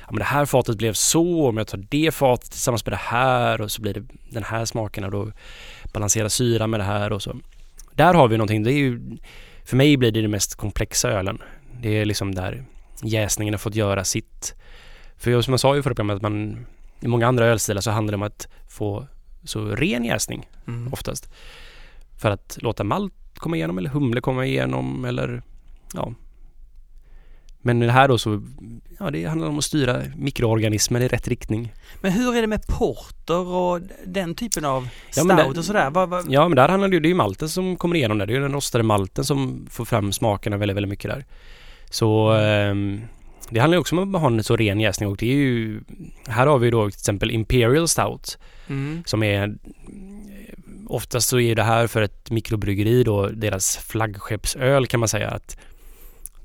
[0.00, 2.96] Ja men det här fatet blev så, om jag tar det fatet tillsammans med det
[2.96, 5.32] här och så blir det den här smaken och då
[5.96, 7.36] balansera syra med det här och så.
[7.92, 9.16] Där har vi någonting, det är ju,
[9.64, 11.38] för mig blir det den mest komplexa ölen.
[11.80, 12.64] Det är liksom där
[13.02, 14.54] jäsningen har fått göra sitt.
[15.16, 16.66] För som jag sa i förra programmet, att man
[17.00, 19.06] i många andra ölstilar så handlar det om att få
[19.44, 20.92] så ren jäsning mm.
[20.92, 21.32] oftast.
[22.20, 25.42] För att låta malt komma igenom eller humle komma igenom eller
[25.94, 26.14] ja,
[27.66, 28.42] men det här då så,
[28.98, 31.72] ja det handlar om att styra mikroorganismer i rätt riktning.
[32.00, 35.90] Men hur är det med porter och den typen av stout ja, där, och sådär?
[35.90, 36.24] Var, var...
[36.28, 38.26] Ja men där handlar det ju, det är ju malten som kommer igenom där.
[38.26, 41.24] Det är ju den rostade malten som får fram smakerna väldigt, väldigt mycket där.
[41.90, 42.74] Så eh,
[43.50, 45.80] det handlar ju också om att ha en så ren jäsning och det är ju,
[46.26, 49.02] här har vi då till exempel Imperial Stout mm.
[49.06, 49.54] som är
[50.88, 55.56] Oftast så är det här för ett mikrobryggeri då deras flaggskeppsöl kan man säga att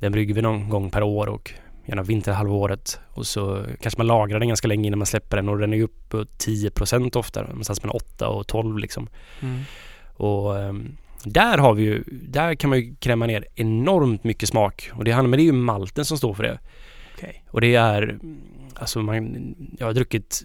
[0.01, 1.51] den brygger vi någon gång per år och
[1.85, 5.57] gärna vinterhalvåret och så kanske man lagrar den ganska länge innan man släpper den och
[5.57, 9.07] den är uppe på 10% ofta, någonstans mellan 8 och 12 liksom.
[9.41, 9.61] Mm.
[10.13, 14.91] Och um, där har vi ju, där kan man ju kräma ner enormt mycket smak
[14.93, 16.59] och det handlar, men det är ju malten som står för det.
[17.17, 17.33] Okay.
[17.49, 18.19] Och det är,
[18.75, 20.43] alltså man, jag har druckit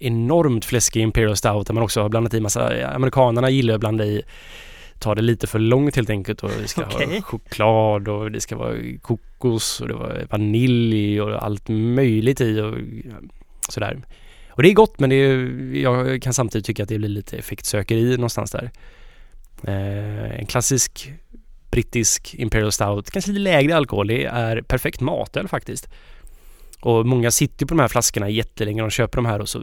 [0.00, 4.04] enormt fläskig Imperial Stout där man också har blandat i massa, amerikanerna gillar att blanda
[4.04, 4.22] i
[4.98, 7.06] ta det lite för långt helt enkelt och det ska okay.
[7.06, 12.60] ha choklad och det ska vara kokos och det var vanilj och allt möjligt i
[12.60, 12.74] och
[13.68, 14.02] sådär.
[14.48, 17.36] Och det är gott men det är, jag kan samtidigt tycka att det blir lite
[17.36, 18.70] effektsökeri någonstans där.
[19.62, 21.12] Eh, en klassisk
[21.70, 25.88] brittisk Imperial Stout, kanske lite lägre alkohol, det är perfekt matöl faktiskt.
[26.80, 29.62] Och många sitter på de här flaskorna jättelänge, de köper de här och så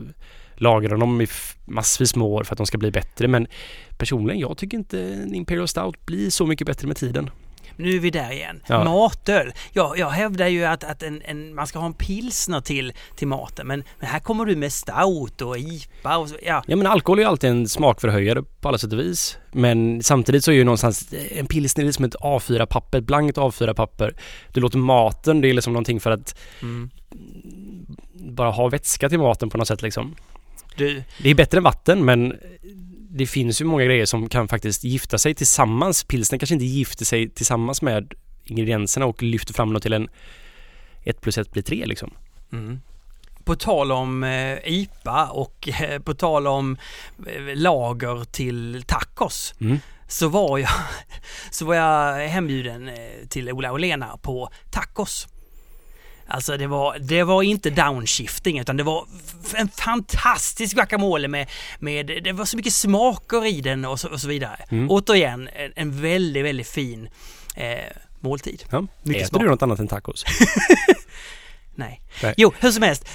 [0.56, 1.28] lagrar dem i
[1.66, 3.28] massvis med år för att de ska bli bättre.
[3.28, 3.48] Men
[3.98, 7.30] personligen, jag tycker inte en Imperial Stout blir så mycket bättre med tiden.
[7.76, 8.62] Nu är vi där igen.
[8.68, 8.84] Ja.
[8.84, 9.54] Matöl.
[9.72, 13.28] Jag, jag hävdar ju att, att en, en, man ska ha en pilsner till, till
[13.28, 16.64] maten men, men här kommer du med stout och IPA och så, ja.
[16.68, 19.38] Ja men alkohol är ju alltid en smakförhöjare på alla sätt och vis.
[19.52, 24.16] Men samtidigt så är ju någonstans en pilsner liksom ett A4-papper, ett blankt A4-papper.
[24.54, 26.90] Du låter maten, det är liksom någonting för att mm.
[28.14, 30.16] bara ha vätska till maten på något sätt liksom.
[30.76, 31.04] Du...
[31.18, 32.34] Det är bättre än vatten men
[33.10, 36.04] det finns ju många grejer som kan faktiskt gifta sig tillsammans.
[36.04, 38.14] Pilsner kanske inte gifter sig tillsammans med
[38.46, 40.10] ingredienserna och lyfter fram något till en
[41.04, 42.14] 1 plus 1 blir 3 liksom.
[42.52, 42.82] Mm.
[43.44, 46.78] På tal om eh, IPA och eh, på tal om
[47.28, 49.80] eh, lager till tacos mm.
[50.08, 50.70] så var jag
[51.52, 55.28] så var jag hembjuden eh, till Ola och Lena på tacos.
[56.34, 59.06] Alltså det var, det var inte downshifting utan det var
[59.56, 64.22] en fantastisk guacamole med, med det var så mycket smaker i den och så, och
[64.22, 64.66] så vidare.
[64.70, 64.92] Mm.
[64.92, 67.10] Återigen en, en väldigt, väldigt fin
[67.56, 67.78] eh,
[68.20, 68.64] måltid.
[68.70, 68.88] Ja.
[69.04, 70.26] Mycket Äter du något annat än tacos?
[71.76, 72.02] Nej.
[72.24, 72.34] Nej.
[72.38, 73.08] Jo, hur som helst.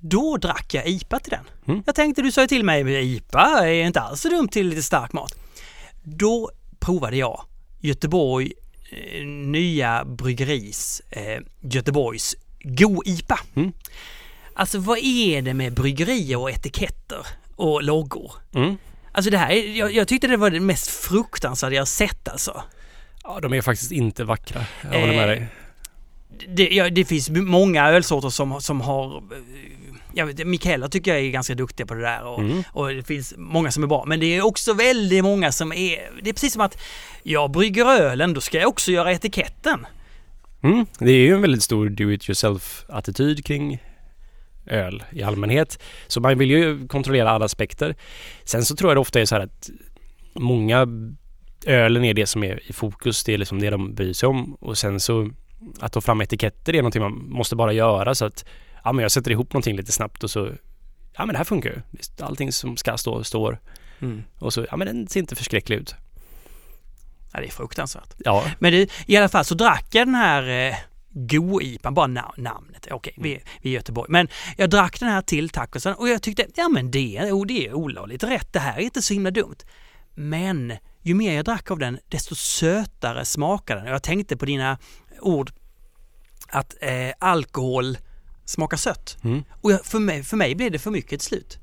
[0.00, 1.44] Då drack jag IPA till den.
[1.68, 1.82] Mm.
[1.86, 4.82] Jag tänkte, du sa ju till mig, IPA är inte alls så dumt till lite
[4.82, 5.34] stark mat.
[6.02, 7.44] Då provade jag
[7.80, 8.52] Göteborg
[8.90, 13.38] eh, nya bryggeris eh, Göteborgs Go-IPA.
[13.54, 13.72] Mm.
[14.54, 18.32] Alltså vad är det med bryggerier och etiketter och loggor?
[18.54, 18.76] Mm.
[19.12, 22.62] Alltså det här, är- jag, jag tyckte det var det mest fruktansvärda jag sett alltså.
[23.24, 24.64] Ja, de är faktiskt inte vackra.
[24.92, 25.46] Jag håller med Eh, dig.
[26.48, 29.22] Det, ja, det finns många ölsorter som, som har...
[30.16, 32.62] eh, vet, Mikaela tycker jag är ganska duktig på det där och, Mm.
[32.72, 34.04] och det finns många som är bra.
[34.06, 36.10] Men det är också väldigt många som är...
[36.22, 36.78] Det är precis som att
[37.22, 39.86] jag brygger ölen, då ska jag också göra etiketten.
[40.64, 40.86] Mm.
[40.98, 43.82] Det är ju en väldigt stor do it yourself attityd kring
[44.66, 45.78] öl i allmänhet.
[46.06, 47.94] Så man vill ju kontrollera alla aspekter.
[48.44, 49.70] Sen så tror jag det ofta är så här att
[50.34, 50.86] många
[51.66, 53.24] ölen är det som är i fokus.
[53.24, 54.54] Det är liksom det de bryr sig om.
[54.54, 55.30] Och sen så
[55.80, 58.44] att ta fram etiketter är någonting man måste bara göra så att
[58.84, 60.50] ja men jag sätter ihop någonting lite snabbt och så
[61.16, 61.80] ja men det här funkar ju.
[62.24, 63.58] Allting som ska stå står.
[64.38, 65.94] Och så ja men den ser inte förskräcklig ut.
[67.34, 68.14] Ja, det är fruktansvärt.
[68.18, 70.76] Ja, Men det, i alla fall så drack jag den här eh,
[71.10, 72.86] Go-IPan, bara na- namnet.
[72.90, 74.10] Okej, vi, vi är i Göteborg.
[74.10, 77.66] Men jag drack den här till tacosen och jag tyckte, ja men det, oh, det
[77.66, 78.52] är olagligt rätt.
[78.52, 79.56] Det här är inte så himla dumt.
[80.14, 83.90] Men ju mer jag drack av den, desto sötare smakade den.
[83.90, 84.78] Jag tänkte på dina
[85.20, 85.52] ord
[86.48, 87.98] att eh, alkohol
[88.44, 89.16] smakar sött.
[89.24, 89.44] Mm.
[89.60, 91.58] Och jag, för, mig, för mig blev det för mycket till slut.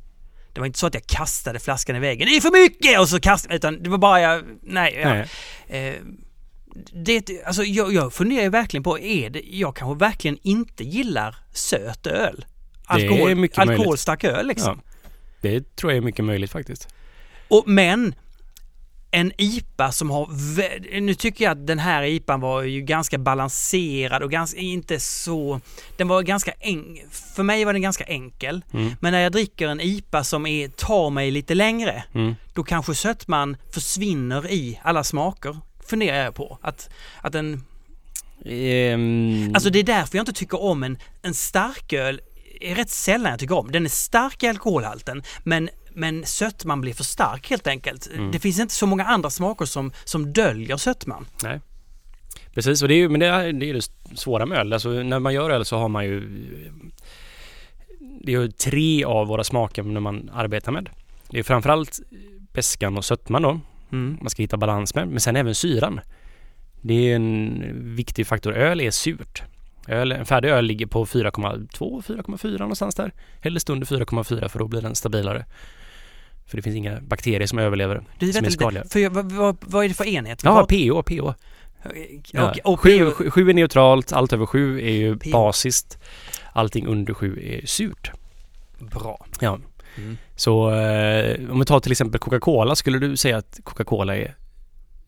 [0.53, 2.27] Det var inte så att jag kastade flaskan i väggen.
[2.27, 2.99] Det är för mycket!
[2.99, 4.99] Och så kastade utan det var bara jag, nej.
[5.03, 5.27] Jag,
[5.67, 5.89] nej.
[5.89, 5.95] Eh,
[6.93, 11.35] det, alltså jag, jag funderar ju verkligen på, är det, jag kanske verkligen inte gillar
[11.53, 12.45] söt öl?
[12.95, 13.79] Det är mycket möjligt.
[13.79, 14.81] alkoholstark öl liksom.
[14.85, 14.97] Ja.
[15.41, 16.87] Det tror jag är mycket möjligt faktiskt.
[17.47, 18.15] Och, men
[19.11, 20.27] en IPA som har,
[21.01, 25.61] nu tycker jag att den här IPAn var ju ganska balanserad och ganska, inte så,
[25.97, 28.61] den var ganska enkel, för mig var den ganska enkel.
[28.73, 28.91] Mm.
[28.99, 32.35] Men när jag dricker en IPA som är, tar mig lite längre, Mm.
[32.53, 35.57] då kanske sötman försvinner i alla smaker.
[35.87, 36.57] Funderar jag på.
[36.61, 36.89] Att,
[37.21, 37.63] att en,
[38.45, 42.21] Ehm, alltså det är därför jag inte tycker om en, en starköl.
[42.61, 43.71] är rätt sällan jag tycker om.
[43.71, 48.09] Den är stark i alkoholhalten men, men sötman blir för stark helt enkelt.
[48.13, 48.31] Mm.
[48.31, 51.25] Det finns inte så många andra smaker som, som döljer sötman.
[52.53, 54.73] Precis, och det är ju, men det är, det är det svåra med öl.
[54.73, 56.21] Alltså när man gör öl så har man ju
[58.23, 60.89] det är ju tre av våra smakämnen man arbetar med.
[61.29, 61.99] Det är framförallt
[62.53, 63.59] beskan och sötman då.
[63.91, 64.17] Mm.
[64.21, 65.07] Man ska hitta balans med.
[65.07, 65.99] Men sen även syran.
[66.81, 68.53] Det är en viktig faktor.
[68.53, 69.43] Öl är surt.
[69.87, 73.11] Öl, en färdig öl ligger på 4,2, 4,4 någonstans där.
[73.41, 75.45] Helst under 4,4 för då blir den stabilare.
[76.51, 78.01] För det finns inga bakterier som överlever.
[78.19, 78.83] Du, Som är skadliga.
[78.89, 80.41] för jag, vad, vad, vad är det för enhet?
[80.43, 81.33] Ja, PO, PO.
[82.31, 82.49] Ja.
[82.63, 85.29] och, och, sju, sju, sju är neutralt, allt över sju är ju PO.
[85.31, 85.97] basiskt.
[86.53, 88.11] Allting under sju är surt.
[88.79, 89.25] Bra.
[89.39, 89.59] Ja.
[89.97, 90.17] Mm.
[90.35, 94.35] Så eh, om vi tar till exempel Coca-Cola, skulle du säga att Coca-Cola är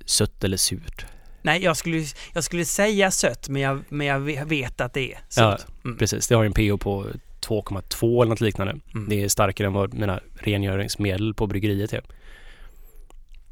[0.05, 1.05] sött eller surt?
[1.41, 2.03] Nej, jag skulle,
[2.33, 5.67] jag skulle säga sött men jag, men jag vet att det är Ja, sött.
[5.85, 5.97] Mm.
[5.97, 7.05] Precis, det har ju en PO på
[7.47, 8.75] 2,2 eller något liknande.
[8.95, 9.09] Mm.
[9.09, 12.01] Det är starkare än vad mina rengöringsmedel på bryggeriet är.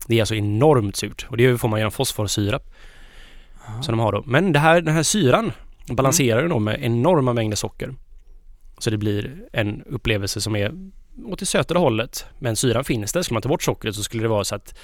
[0.08, 2.74] Det är alltså enormt surt och det får man genom fosforsyrap
[3.68, 3.82] Ja.
[3.84, 4.24] som de har då.
[4.26, 5.52] Men det här, den här syran
[5.88, 6.50] balanserar Mm.
[6.52, 7.94] då med enorma mängder socker.
[8.78, 10.72] Så det blir en upplevelse som är
[11.26, 12.26] åt det sötare hållet.
[12.40, 13.22] Men syran finns där.
[13.22, 14.76] Skulle man ta bort sockret så skulle det vara så att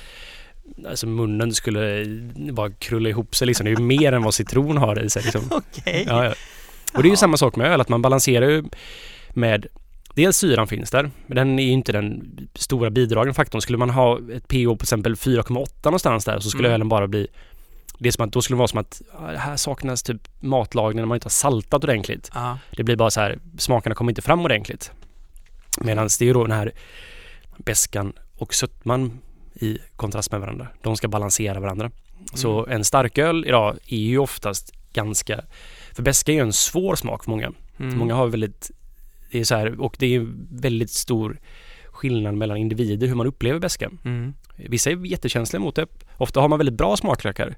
[0.88, 2.06] alltså munnen skulle
[2.52, 3.64] bara krulla ihop sig liksom.
[3.66, 5.42] Det är ju mer än vad citron har i sig liksom.
[5.52, 6.04] Okej.
[6.08, 6.34] Ja, ja.
[6.94, 8.64] Och det är ju samma sak med öl, att man balanserar ju
[9.30, 9.68] med
[10.14, 13.62] Dels syran finns där, men den är ju inte den stora bidragande faktorn.
[13.62, 16.76] Skulle man ha ett pH på till exempel 4,8 någonstans där så skulle Mm.
[16.76, 17.28] ölen bara bli
[18.00, 19.02] det är som att, då skulle det vara som att
[19.38, 22.32] här saknas typ matlagning när man inte har saltat ordentligt.
[22.34, 22.58] Ja.
[22.72, 24.92] Det blir bara så här, smakerna kommer inte fram ordentligt.
[25.82, 26.72] Medan det är ju då den här
[27.58, 29.20] beskan och sötman
[29.54, 30.68] i kontrast med varandra.
[30.82, 31.92] De ska balansera varandra.
[32.34, 35.42] Så en starköl idag är ju oftast ganska...
[35.98, 37.54] För beska är ju en svår smak för många.
[37.80, 37.98] Mm.
[37.98, 38.72] Många har väldigt...
[39.32, 41.40] Det är så här, och det är väldigt stor
[41.86, 43.92] skillnad mellan individer hur man upplever beska.
[44.06, 44.34] Mm.
[44.56, 45.88] Vissa är jättekänsliga mot det.
[46.18, 47.56] Ofta har man väldigt bra smaklökar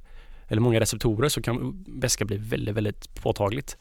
[0.48, 3.78] eller många receptorer så kan beska bli väldigt, väldigt påtagligt.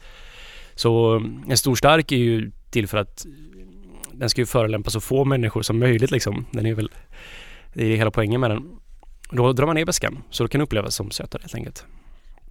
[0.75, 1.15] Så
[1.49, 3.25] en stor stark är ju till för att
[4.11, 6.45] den ska ju förolämpa så få människor som möjligt liksom.
[6.51, 6.91] Den är väl,
[7.73, 8.69] det är hela poängen med den.
[9.31, 11.85] Då drar man ner beskan så då kan det upplevas som sötare helt enkelt.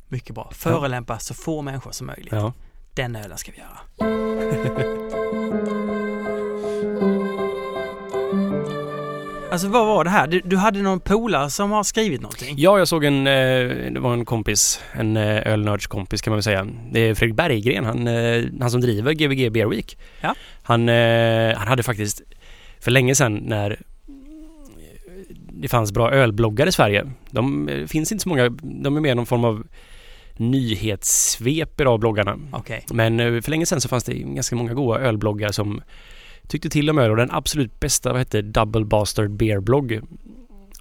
[0.09, 0.51] Mycket bra.
[0.55, 2.33] Förolämpa så få människor som möjligt.
[2.33, 2.53] Ja.
[2.95, 3.79] Den ölen ska vi göra.
[9.51, 10.27] Alltså vad var det här?
[10.27, 12.55] Du, du hade någon polare som har skrivit någonting?
[12.59, 16.43] Ja, jag såg en, eh, det var en kompis, en eh, ölnördskompis kan man väl
[16.43, 16.67] säga.
[16.93, 19.99] Det är Fredrik Berggren, han, eh, han som driver Gbg Beer Week.
[20.21, 20.35] Ja.
[20.63, 20.89] Han,
[21.59, 22.23] han hade faktiskt
[22.81, 23.81] för länge sedan när
[25.53, 27.07] det fanns bra ölbloggar i Sverige.
[27.31, 29.67] De finns inte så många, de är mer någon form av
[30.39, 32.39] nyhetssvep idag bloggarna.
[32.53, 32.85] Okej.
[32.91, 35.83] Men eh, för länge sedan så fanns det ganska många goda ölbloggar som
[36.49, 40.01] tyckte till om öl och den absolut bästa vad hette Double Bastard Beer blogg.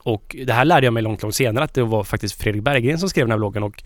[0.03, 2.99] Och det här lärde jag mig långt, långt senare att det var faktiskt Fredrik Berggren
[2.99, 3.83] som skrev den här bloggen och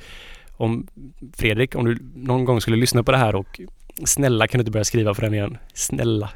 [0.51, 0.87] om
[1.33, 3.61] Fredrik, om du någon gång skulle lyssna på det här och
[4.05, 5.57] snälla kan du inte börja skriva för den igen?
[5.73, 6.29] Snälla.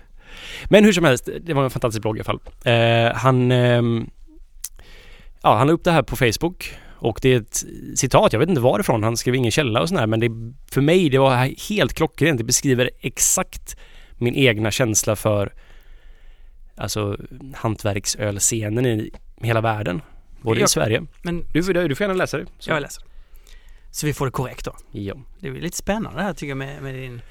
[0.65, 2.39] Men hur som helst, det var en fantastisk blogg i alla fall.
[2.63, 4.09] Eh, han ehm,
[5.45, 6.73] Ja, han la upp det här på Facebook
[7.05, 7.63] och det är ett
[7.95, 10.29] citat, jag vet inte varifrån, han skrev ingen källa och sådär men det,
[10.71, 12.37] för mig det var helt klockrent.
[12.37, 13.77] Det beskriver exakt
[14.17, 15.53] min egna känsla för
[16.77, 17.17] alltså
[17.55, 20.01] hantverksölscenen i hela världen.
[20.41, 20.65] Både Ja.
[20.65, 21.03] i Sverige.
[21.21, 22.45] Men Du, du får gärna läsa det.
[22.59, 22.71] Så.
[22.71, 23.03] jag läser.
[23.91, 24.75] Så vi får det korrekt då.
[24.91, 27.21] Ja, Det är lite spännande här tycker jag med, med din...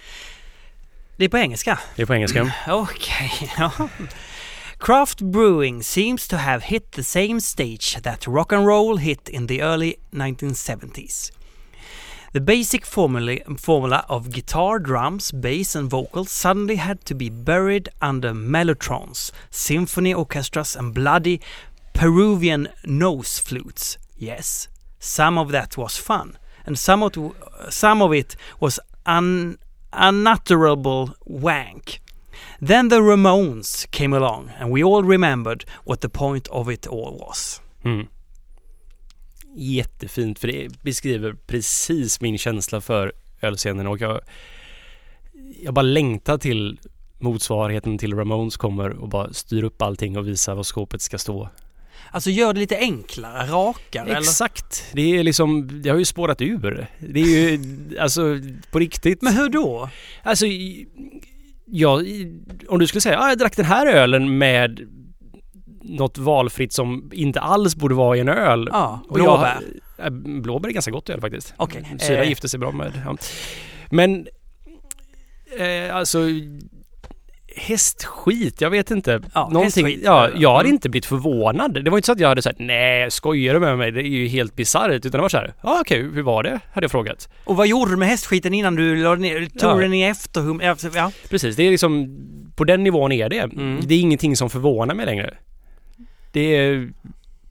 [1.17, 1.79] Det är på engelska.
[1.97, 2.53] det är på engelska.
[2.69, 3.73] Okej, ja.
[4.79, 9.47] Craft brewing seems to have hit the same stage that rock and roll hit in
[9.47, 11.31] the early 1970s.
[12.33, 13.39] The basic formula,
[14.09, 20.75] of guitar, drums, bass, and vocals suddenly had to be buried under mellotrons, symphony orchestras,
[20.75, 21.41] and bloody
[21.93, 23.99] Peruvian nose flutes.
[24.19, 24.67] Yes,
[24.99, 27.15] some of that was fun, and some of,
[27.71, 29.59] some of it was un,
[29.93, 32.01] unutterable wank.
[32.67, 37.19] Then the Ramones came along, and we all remembered what the point of it all
[37.19, 37.61] was.
[37.85, 38.07] Mm.
[39.57, 44.21] Jättefint för det beskriver precis min känsla för ölscenen och jag,
[45.63, 46.79] jag bara längtar till
[47.19, 51.49] motsvarigheten till Ramones kommer och bara styr upp allting och visar var skåpet ska stå.
[52.11, 54.19] Alltså gör det lite enklare, rakare eller?
[54.19, 54.85] Exakt!
[54.93, 56.87] Det är liksom, det har ju spårat ur.
[56.99, 57.61] Det är ju,
[57.99, 58.39] alltså
[58.71, 59.23] på riktigt.
[59.23, 59.89] Men hur då?
[60.23, 60.47] Alltså,
[61.67, 62.01] ja,
[62.69, 64.81] om du skulle säga ah, jag drack den här ölen med
[65.83, 68.69] något valfritt som inte alls borde vara i en öl.
[68.73, 69.63] Ja, Och jag- blåbär.
[69.99, 71.55] äh, Blåbär är ganska gott öl faktiskt.
[71.57, 71.97] Okej.
[72.01, 72.93] Syra eh, gifter sig bra med.
[73.05, 73.17] Ja.
[73.91, 74.27] Men
[75.59, 76.19] eh, alltså
[77.57, 79.21] hästskit, jag vet inte.
[79.35, 80.05] Ja, Någonting, hästskit.
[80.05, 80.73] ja, jag Mm.
[80.73, 81.85] inte blivit förvånad.
[81.85, 83.91] Det var inte så att jag hade sagt nej, skojar du med mig?
[83.91, 84.93] Det är ju helt bisarrt.
[84.93, 86.61] Utan det var så här, ja ah, okej, hur var det?
[86.73, 87.29] Hade jag frågat.
[87.45, 89.75] Och vad gjorde du med hästskiten innan du la ner, tog Ja.
[89.77, 90.61] den i efterhum?
[90.95, 91.13] Ja.
[91.29, 92.17] Precis, det är liksom
[92.57, 93.39] på den nivån är det.
[93.39, 93.79] Mm.
[93.87, 95.35] Det är ingenting som förvånar mig längre.
[96.33, 96.91] Det är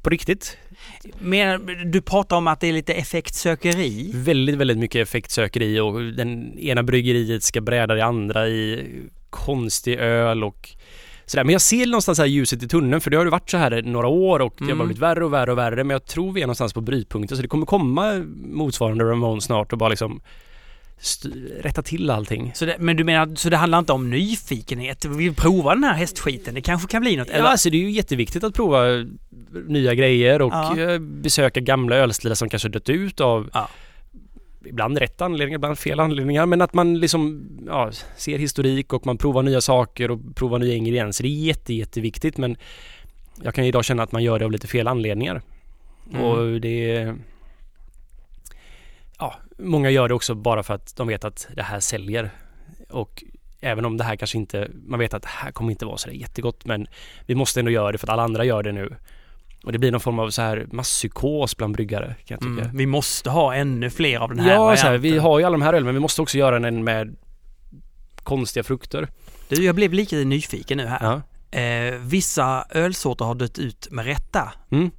[0.01, 0.57] på riktigt
[1.19, 1.61] Men
[1.91, 4.11] du pratar om att det är lite effektsökeri.
[4.15, 8.85] väldigt, väldigt mycket effektsökeri och den ena bryggeriet ska bräda det andra i
[9.33, 10.69] konstig öl och
[11.25, 11.43] sådär.
[11.43, 13.81] Men jag ser någonstans här ljuset i tunneln för det har ju varit så här
[13.81, 14.77] några år och det har Mm.
[14.77, 15.75] bara blivit värre och värre och värre.
[15.83, 19.71] Men jag tror vi är någonstans på brytpunkten så det kommer komma motsvarande Ramones snart
[19.73, 20.21] och bara liksom
[21.61, 22.51] rätta till allting.
[22.55, 25.05] Så det, men du menar, så det handlar inte om nyfikenhet?
[25.05, 27.27] Vi vill prova den här hästskiten, det kanske kan bli något?
[27.27, 27.45] Ja, Eller?
[27.49, 28.83] alltså det är ju jätteviktigt att prova
[29.67, 30.79] nya grejer och Ja.
[30.79, 33.69] eh, besöka gamla ölstilar som kanske dött ut av Ja.
[34.65, 36.45] Ibland rätt anledningar, ibland fel anledningar.
[36.45, 40.73] Men att man liksom ja, ser historik och man provar nya saker och provar nya
[40.73, 41.23] ingredienser.
[41.23, 42.57] Det är jätte, jätteviktigt men
[43.43, 45.41] jag kan idag känna att man gör det av lite fel anledningar.
[46.11, 46.23] Mm.
[46.23, 47.13] Och det
[49.19, 52.29] Ja, många gör det också bara för att de vet att det här säljer.
[52.89, 53.23] Och
[53.61, 56.11] även om det här kanske inte, man vet att det här kommer inte vara så
[56.11, 56.87] jättegott men
[57.25, 58.95] vi måste ändå göra det för att alla andra gör det nu.
[59.63, 62.63] Och det blir någon form av så här masspsykos bland bryggare kan jag tycka.
[62.69, 65.01] Mm, vi måste ha ännu fler av den här Ja, så här, varianten.
[65.01, 67.15] vi har ju alla de här ölen men vi måste också göra den med
[68.23, 69.07] konstiga frukter.
[69.49, 70.99] Du, jag blev lite nyfiken nu här.
[71.01, 71.21] Ja.
[71.59, 74.53] Eh, vissa ölsorter har dött ut med rätta.
[74.71, 74.91] Mm.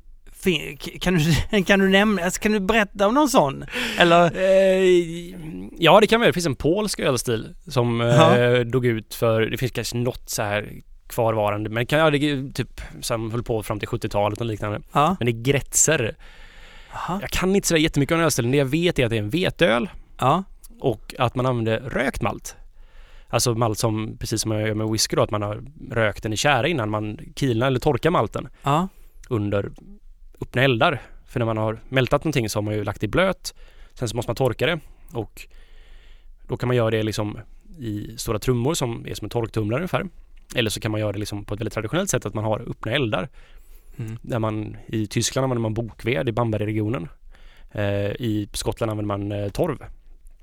[1.01, 1.15] Kan,
[1.51, 3.65] du, kan, du nämna, alltså, kan du berätta om någon sån?
[3.99, 4.37] Eller?
[4.37, 5.35] Eh,
[5.79, 6.27] ja, det kan vi.
[6.27, 8.39] Det finns en polsk ölstil som Ja.
[8.39, 10.71] eh, dog ut för, det finns kanske något så här
[11.15, 14.81] kvarvarande, men kan, ja, det är typ som höll på fram till 70-talet och liknande.
[14.93, 15.17] Ja.
[15.19, 16.17] Men det är Gretzer.
[16.93, 17.19] Aha.
[17.21, 18.51] Jag kan inte så där jättemycket om den ölstilen.
[18.51, 19.89] Det jag vet är att det är en veteöl
[20.19, 20.43] Ja.
[20.81, 22.57] och att man använder rökt malt.
[23.29, 26.33] Alltså malt som, precis som man gör med whisky då, att man har rökt den
[26.33, 28.89] i tjära innan man kilnar eller torkar malten Ja.
[29.29, 29.71] under
[30.41, 31.01] öppna eldar.
[31.27, 33.55] För när man har mältat någonting så har man ju lagt det blöt.
[33.95, 34.81] Sen så måste man torka det
[35.13, 35.47] och
[36.49, 37.39] då kan man göra det liksom
[37.79, 40.05] i stora trummor som är som en torktumlare ungefär.
[40.55, 42.71] Eller så kan man göra det liksom på ett väldigt traditionellt sätt att man har
[42.71, 43.29] öppna eldar.
[43.97, 44.19] Mm.
[44.23, 47.09] Där man i Tyskland använder man bokved i Bambergregionen.
[47.73, 49.79] Eh, I Skottland använder man eh, torv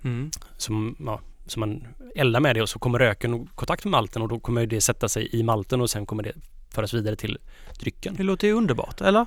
[0.03, 0.31] Mm.
[0.57, 4.21] som, ja, Så man eldar med det och så kommer röken i kontakt med malten
[4.21, 6.33] och då kommer det sätta sig i malten och sen kommer det
[6.73, 7.37] föras vidare till
[7.79, 8.15] drycken.
[8.17, 9.25] Det låter ju underbart, eller?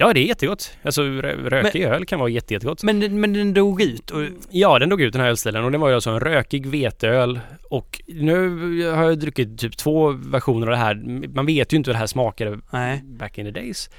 [0.00, 0.70] Ja, det är jättegott.
[0.82, 2.82] Alltså rö- rökig öl kan vara jätte, jättegott.
[2.82, 4.22] Men, den- men den dog ut och...
[4.50, 7.40] Ja, den dog ut den här ölstilen och det var ju alltså en rökig veteöl
[7.70, 8.48] och nu
[8.90, 10.94] har jag druckit typ två versioner av det här.
[11.34, 13.02] Man vet ju inte hur det här smakade Nej.
[13.04, 13.90] back in the days.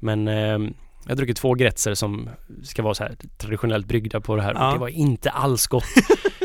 [0.00, 0.34] Men eh,
[1.04, 2.28] jag har druckit två grätzer som
[2.62, 4.66] ska vara så här traditionellt bryggda på det här Ja.
[4.68, 5.84] och det var inte alls gott.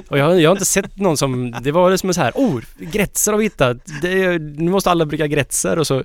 [0.10, 2.32] och jag, har- jag har inte sett någon som, det var som en så här,
[2.36, 3.78] oh, grätzer har vi hittat.
[4.02, 6.04] Det, nu måste alla brygga grätzer och så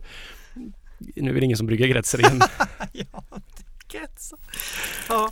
[1.17, 2.43] nu är det ingen som brygger grätzer igen.
[5.09, 5.31] Ja.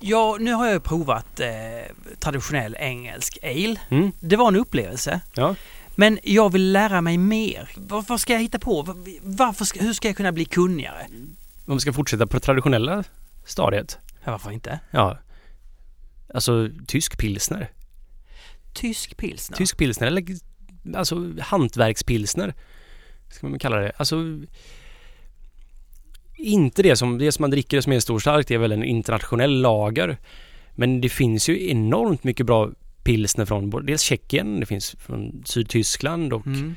[0.00, 1.48] Ja, nu har jag provat eh,
[2.18, 3.76] traditionell engelsk ale.
[3.90, 5.20] Mm, Det var en upplevelse.
[5.34, 5.54] ja.
[5.94, 7.70] Men jag vill lära mig mer.
[7.76, 8.82] Vad, ska jag hitta på?
[8.82, 11.06] Var- Varför ska, hur ska jag kunna bli kunnigare?
[11.66, 13.04] Om vi ska fortsätta på det traditionella
[13.44, 13.98] stadiet.
[14.24, 14.80] Ja, varför inte?
[14.90, 15.18] Ja.
[16.34, 17.70] Alltså tysk pilsner.
[18.74, 19.56] Tysk pilsner.
[19.56, 20.24] Tysk pilsner eller
[20.96, 22.54] alltså hantverkspilsner.
[23.30, 23.92] Ska man kalla det.
[23.96, 24.16] Alltså
[26.36, 28.84] inte det som, det som man dricker som är stor stark, det är väl en
[28.84, 30.16] internationell lager.
[30.74, 32.70] Men det finns ju enormt mycket bra
[33.02, 36.74] pilsner från både- dels Tjeckien, det finns från Sydtyskland och Mm.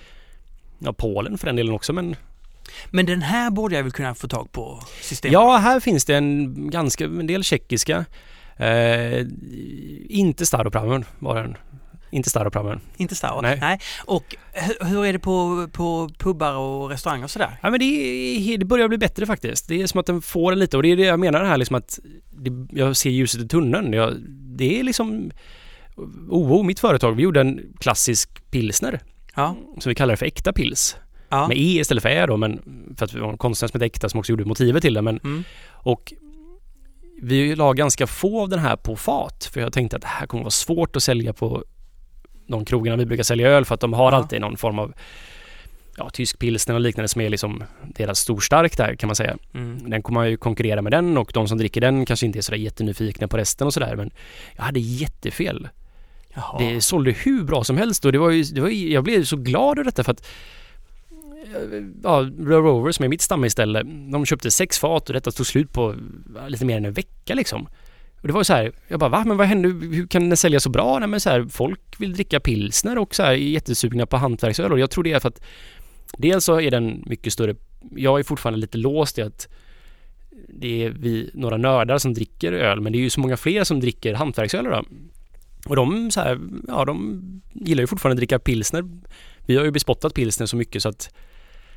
[0.80, 2.16] ja, Polen för den delen också men
[2.90, 5.34] Men den här borde jag väl kunna få tag på systemet?
[5.34, 8.06] Ja, här finns det en ganska, en del tjeckiska.
[8.58, 9.26] Eh,
[10.10, 11.58] inte Staropramen var den.
[12.12, 12.80] Inte Staropramen.
[12.98, 13.58] Inte Star Nej.
[13.62, 13.80] Nej.
[14.06, 14.36] Och
[14.82, 17.58] hur, är det på, på pubbar och restauranger och sådär?
[17.64, 19.68] Ja men det, är, det börjar bli bättre faktiskt.
[19.68, 21.58] Det är som att den får en lite och det är det jag menar här
[21.58, 22.00] liksom att
[22.30, 23.94] det, jag ser ljuset i tunneln.
[23.94, 24.14] Jag,
[24.58, 25.32] det är liksom
[26.30, 29.00] OO, mitt företag, vi gjorde en klassisk pilsner
[29.36, 29.56] Ja.
[29.80, 30.96] som vi kallar för äkta pils.
[31.30, 31.48] ja.
[31.48, 32.62] Med E istället för Ä då men
[32.98, 35.02] för att vi var en konstnär som hette Äkta som också gjorde motivet till det
[35.02, 35.44] men Mm.
[35.72, 36.14] och
[37.22, 40.28] vi la ganska få av den här på fat för jag tänkte att det här
[40.28, 41.64] kommer vara svårt att sälja på
[42.52, 44.18] de krogarna vi brukar sälja öl för att de har Ja.
[44.18, 44.94] alltid någon form av
[45.98, 49.38] ja, tysk pilsner och liknande som är liksom deras storstark där kan man säga.
[49.54, 49.90] Mm.
[49.90, 52.42] Den kommer man ju konkurrera med den och de som dricker den kanske inte är
[52.42, 54.12] sådär jättenyfikna på resten och sådär men
[54.56, 55.68] jag hade jättefel.
[56.34, 56.60] Jaha.
[56.60, 59.24] Det sålde hur bra som helst och det var ju, det var ju, jag blev
[59.24, 60.28] så glad över detta för att
[61.12, 65.46] eh, Ja, Blue Rover som är mitt stammisställe, de köpte sex fat och detta tog
[65.48, 65.96] slut på
[66.48, 67.68] lite mer än en vecka liksom.
[68.22, 69.24] Och det var ju så här, jag bara va?
[69.28, 69.70] Men vad hände?
[69.70, 71.00] Hur kan den sälja så bra?
[71.00, 74.72] Nej men så här, folk vill dricka pilsner och så här är jättesugna på hantverksöl
[74.72, 75.42] och jag tror det är för att
[76.18, 77.56] dels så är den mycket större.
[77.96, 79.48] Jag är fortfarande lite låst i att
[80.48, 83.64] det är vi några nördar som dricker öl men det är ju så många fler
[83.64, 84.86] som dricker hantverksöl idag.
[85.66, 87.22] Och de så här, ja de
[87.54, 88.84] gillar ju fortfarande att dricka pilsner.
[89.46, 91.14] Vi har ju bespottat pilsner så mycket så att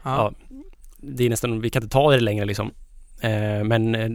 [0.03, 0.17] ja.
[0.17, 0.33] ja.
[0.97, 2.71] det är nästan, vi kan inte ta det längre liksom.
[3.21, 4.11] Eh, men eh,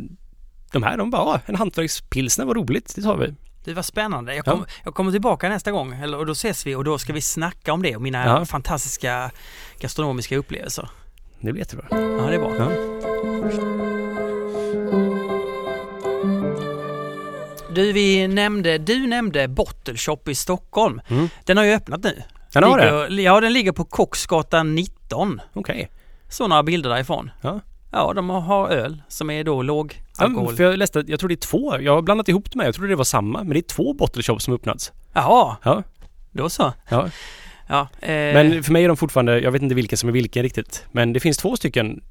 [0.71, 3.33] de här, de bara, "Ah, en hantverkspilsner, vad roligt, det tar vi.
[3.63, 4.35] Det var spännande.
[4.35, 4.51] Jag, Ja.
[4.51, 7.21] kom, jag kommer tillbaka nästa gång eller, och då ses vi och då ska vi
[7.21, 8.45] snacka om det och mina Ja.
[8.45, 9.31] fantastiska
[9.79, 10.89] gastronomiska upplevelser.
[11.39, 11.85] Det blir jättebra.
[11.91, 12.55] Ja, det är bra.
[12.59, 12.69] Ja.
[17.73, 21.01] Du, vi nämnde, du nämnde Bottle Shop i Stockholm.
[21.07, 21.29] Mm.
[21.45, 22.23] Den har ju öppnat nu.
[22.53, 23.09] Den har det?
[23.09, 25.41] ligger, Ja, den ligger på Kocksgatan 19.
[25.53, 25.91] Okej.
[26.29, 27.31] Så några bilder därifrån.
[27.41, 27.59] Ja.
[27.91, 30.55] Ja, de har öl som är då låg Ja, alkohol.
[30.55, 32.75] för jag läste, jag tror det är två, jag har blandat ihop det med, jag
[32.75, 34.91] trodde det var samma, men det är två bottle shops som öppnats.
[35.13, 35.83] Jaha, Ja.
[36.31, 36.73] då så.
[36.89, 37.09] Ja.
[37.69, 40.43] Ja, eh, Men för mig är de fortfarande, jag vet inte vilken som är vilken
[40.43, 42.01] riktigt, men det finns två stycken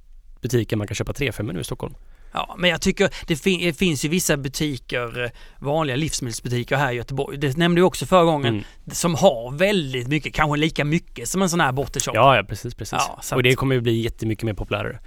[0.43, 1.95] butiker man kan köpa 3-5 nu i Stockholm.
[2.33, 6.93] Ja, men jag tycker det, fin- det finns ju vissa butiker, eh, vanliga livsmedelsbutiker här
[6.93, 8.65] i Göteborg, det nämnde jag också förra gången, Mm.
[8.93, 12.13] som har väldigt mycket, kanske lika mycket som en sån här bottle shop.
[12.15, 12.99] Ja, ja precis, precis.
[13.31, 14.99] Ja, och det kommer ju bli jättemycket mer populärare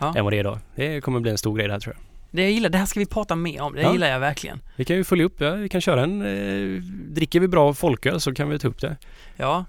[0.00, 0.14] Ja.
[0.16, 0.58] än vad det är idag.
[0.74, 2.04] Det kommer bli en stor grej det här tror jag.
[2.32, 3.92] Det jag gillar, det här ska vi prata mer om, det Ja.
[3.92, 4.60] gillar jag verkligen.
[4.76, 6.82] Vi kan ju följa upp, ja, vi kan köra en, eh,
[7.14, 8.96] dricker vi bra folköl så kan vi ta upp det.
[9.36, 9.64] Ja.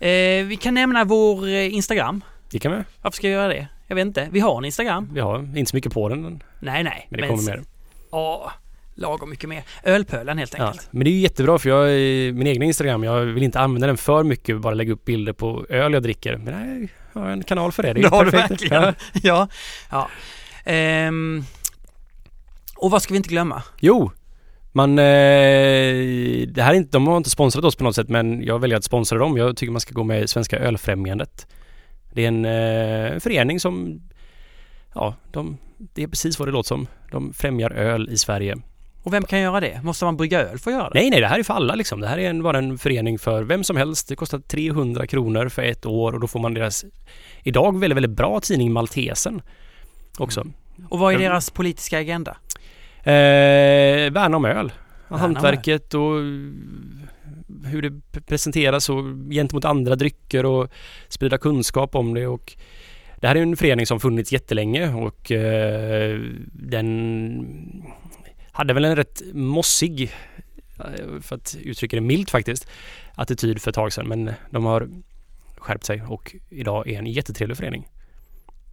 [0.00, 2.24] Eh, vi kan nämna vår eh, Instagram.
[2.50, 2.78] Det kan vi.
[3.02, 3.68] Varför ska jag göra det?
[3.86, 4.28] Jag vet inte.
[4.30, 5.10] Vi har en Instagram.
[5.12, 7.06] Vi har inte så mycket på den, men Nej, nej.
[7.10, 7.62] det kommer mer.
[8.10, 8.52] Ja,
[8.94, 9.62] lagom mycket mer.
[9.84, 10.64] Ölpölen helt Ja.
[10.66, 10.88] enkelt.
[10.90, 13.86] Men det är ju jättebra för jag, i min egen Instagram, jag vill inte använda
[13.86, 16.36] den för mycket, bara lägga upp bilder på öl jag dricker.
[16.36, 17.92] Men nej, har en kanal för det.
[17.92, 18.50] Det Det har du perfekt.
[18.50, 18.82] verkligen.
[18.82, 18.92] Ja.
[19.22, 19.48] Ja.
[19.90, 20.08] ja.
[20.64, 21.44] Ehm,
[22.76, 23.62] och vad ska vi inte glömma?
[23.80, 24.10] Jo,
[24.72, 25.04] man, eh,
[26.48, 28.78] det här är inte, de har inte sponsrat oss på något sätt men jag väljer
[28.78, 29.36] att sponsra dem.
[29.36, 31.46] Jag tycker man ska gå med i Svenska Ölfrämjandet.
[32.12, 34.00] Det är en eh, förening som,
[34.94, 36.86] ja, de, det är precis vad det låter som.
[37.12, 38.56] De främjar öl i Sverige.
[39.06, 39.80] Och vem kan göra det?
[39.82, 41.00] Måste man brygga öl för att göra det?
[41.00, 42.00] Nej, nej, det här är för alla liksom.
[42.00, 44.08] Det här är en, bara en förening för vem som helst.
[44.08, 46.84] Det kostar 300 kronor för ett år och då får man deras,
[47.42, 49.42] idag väldigt, väldigt bra tidning Maltesen
[50.18, 50.44] också.
[50.88, 52.36] Och vad är deras politiska agenda?
[52.98, 54.72] Eh, värna om öl.
[55.08, 56.14] hantverket och
[57.64, 60.68] hur det presenteras och gentemot andra drycker och
[61.08, 62.56] sprida kunskap om det och
[63.20, 66.20] det här är en förening som funnits jättelänge och eh,
[66.52, 67.82] den
[68.56, 70.12] hade väl en rätt mossig,
[70.78, 72.68] eh, för att uttrycka det milt faktiskt,
[73.14, 74.88] attityd för ett tag sedan men de har
[75.58, 77.88] skärpt sig och idag är en jättetrevlig förening.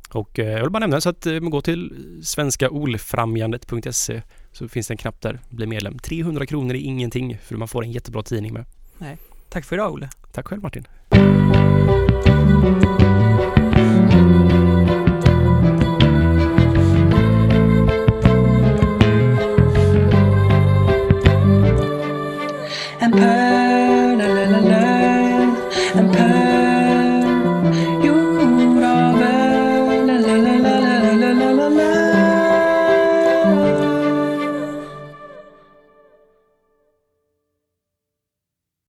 [0.09, 4.21] Och eh, jag vill bara nämna så att man går till svenskaolfrämjandet.se
[4.51, 5.99] så finns det en knapp där, bli medlem.
[5.99, 8.65] 300 kronor är ingenting för man får en jättebra tidning med.
[8.97, 9.17] Nej.
[9.49, 10.09] Tack för idag Olle.
[10.31, 10.87] Tack själv Martin.
[23.19, 23.52] And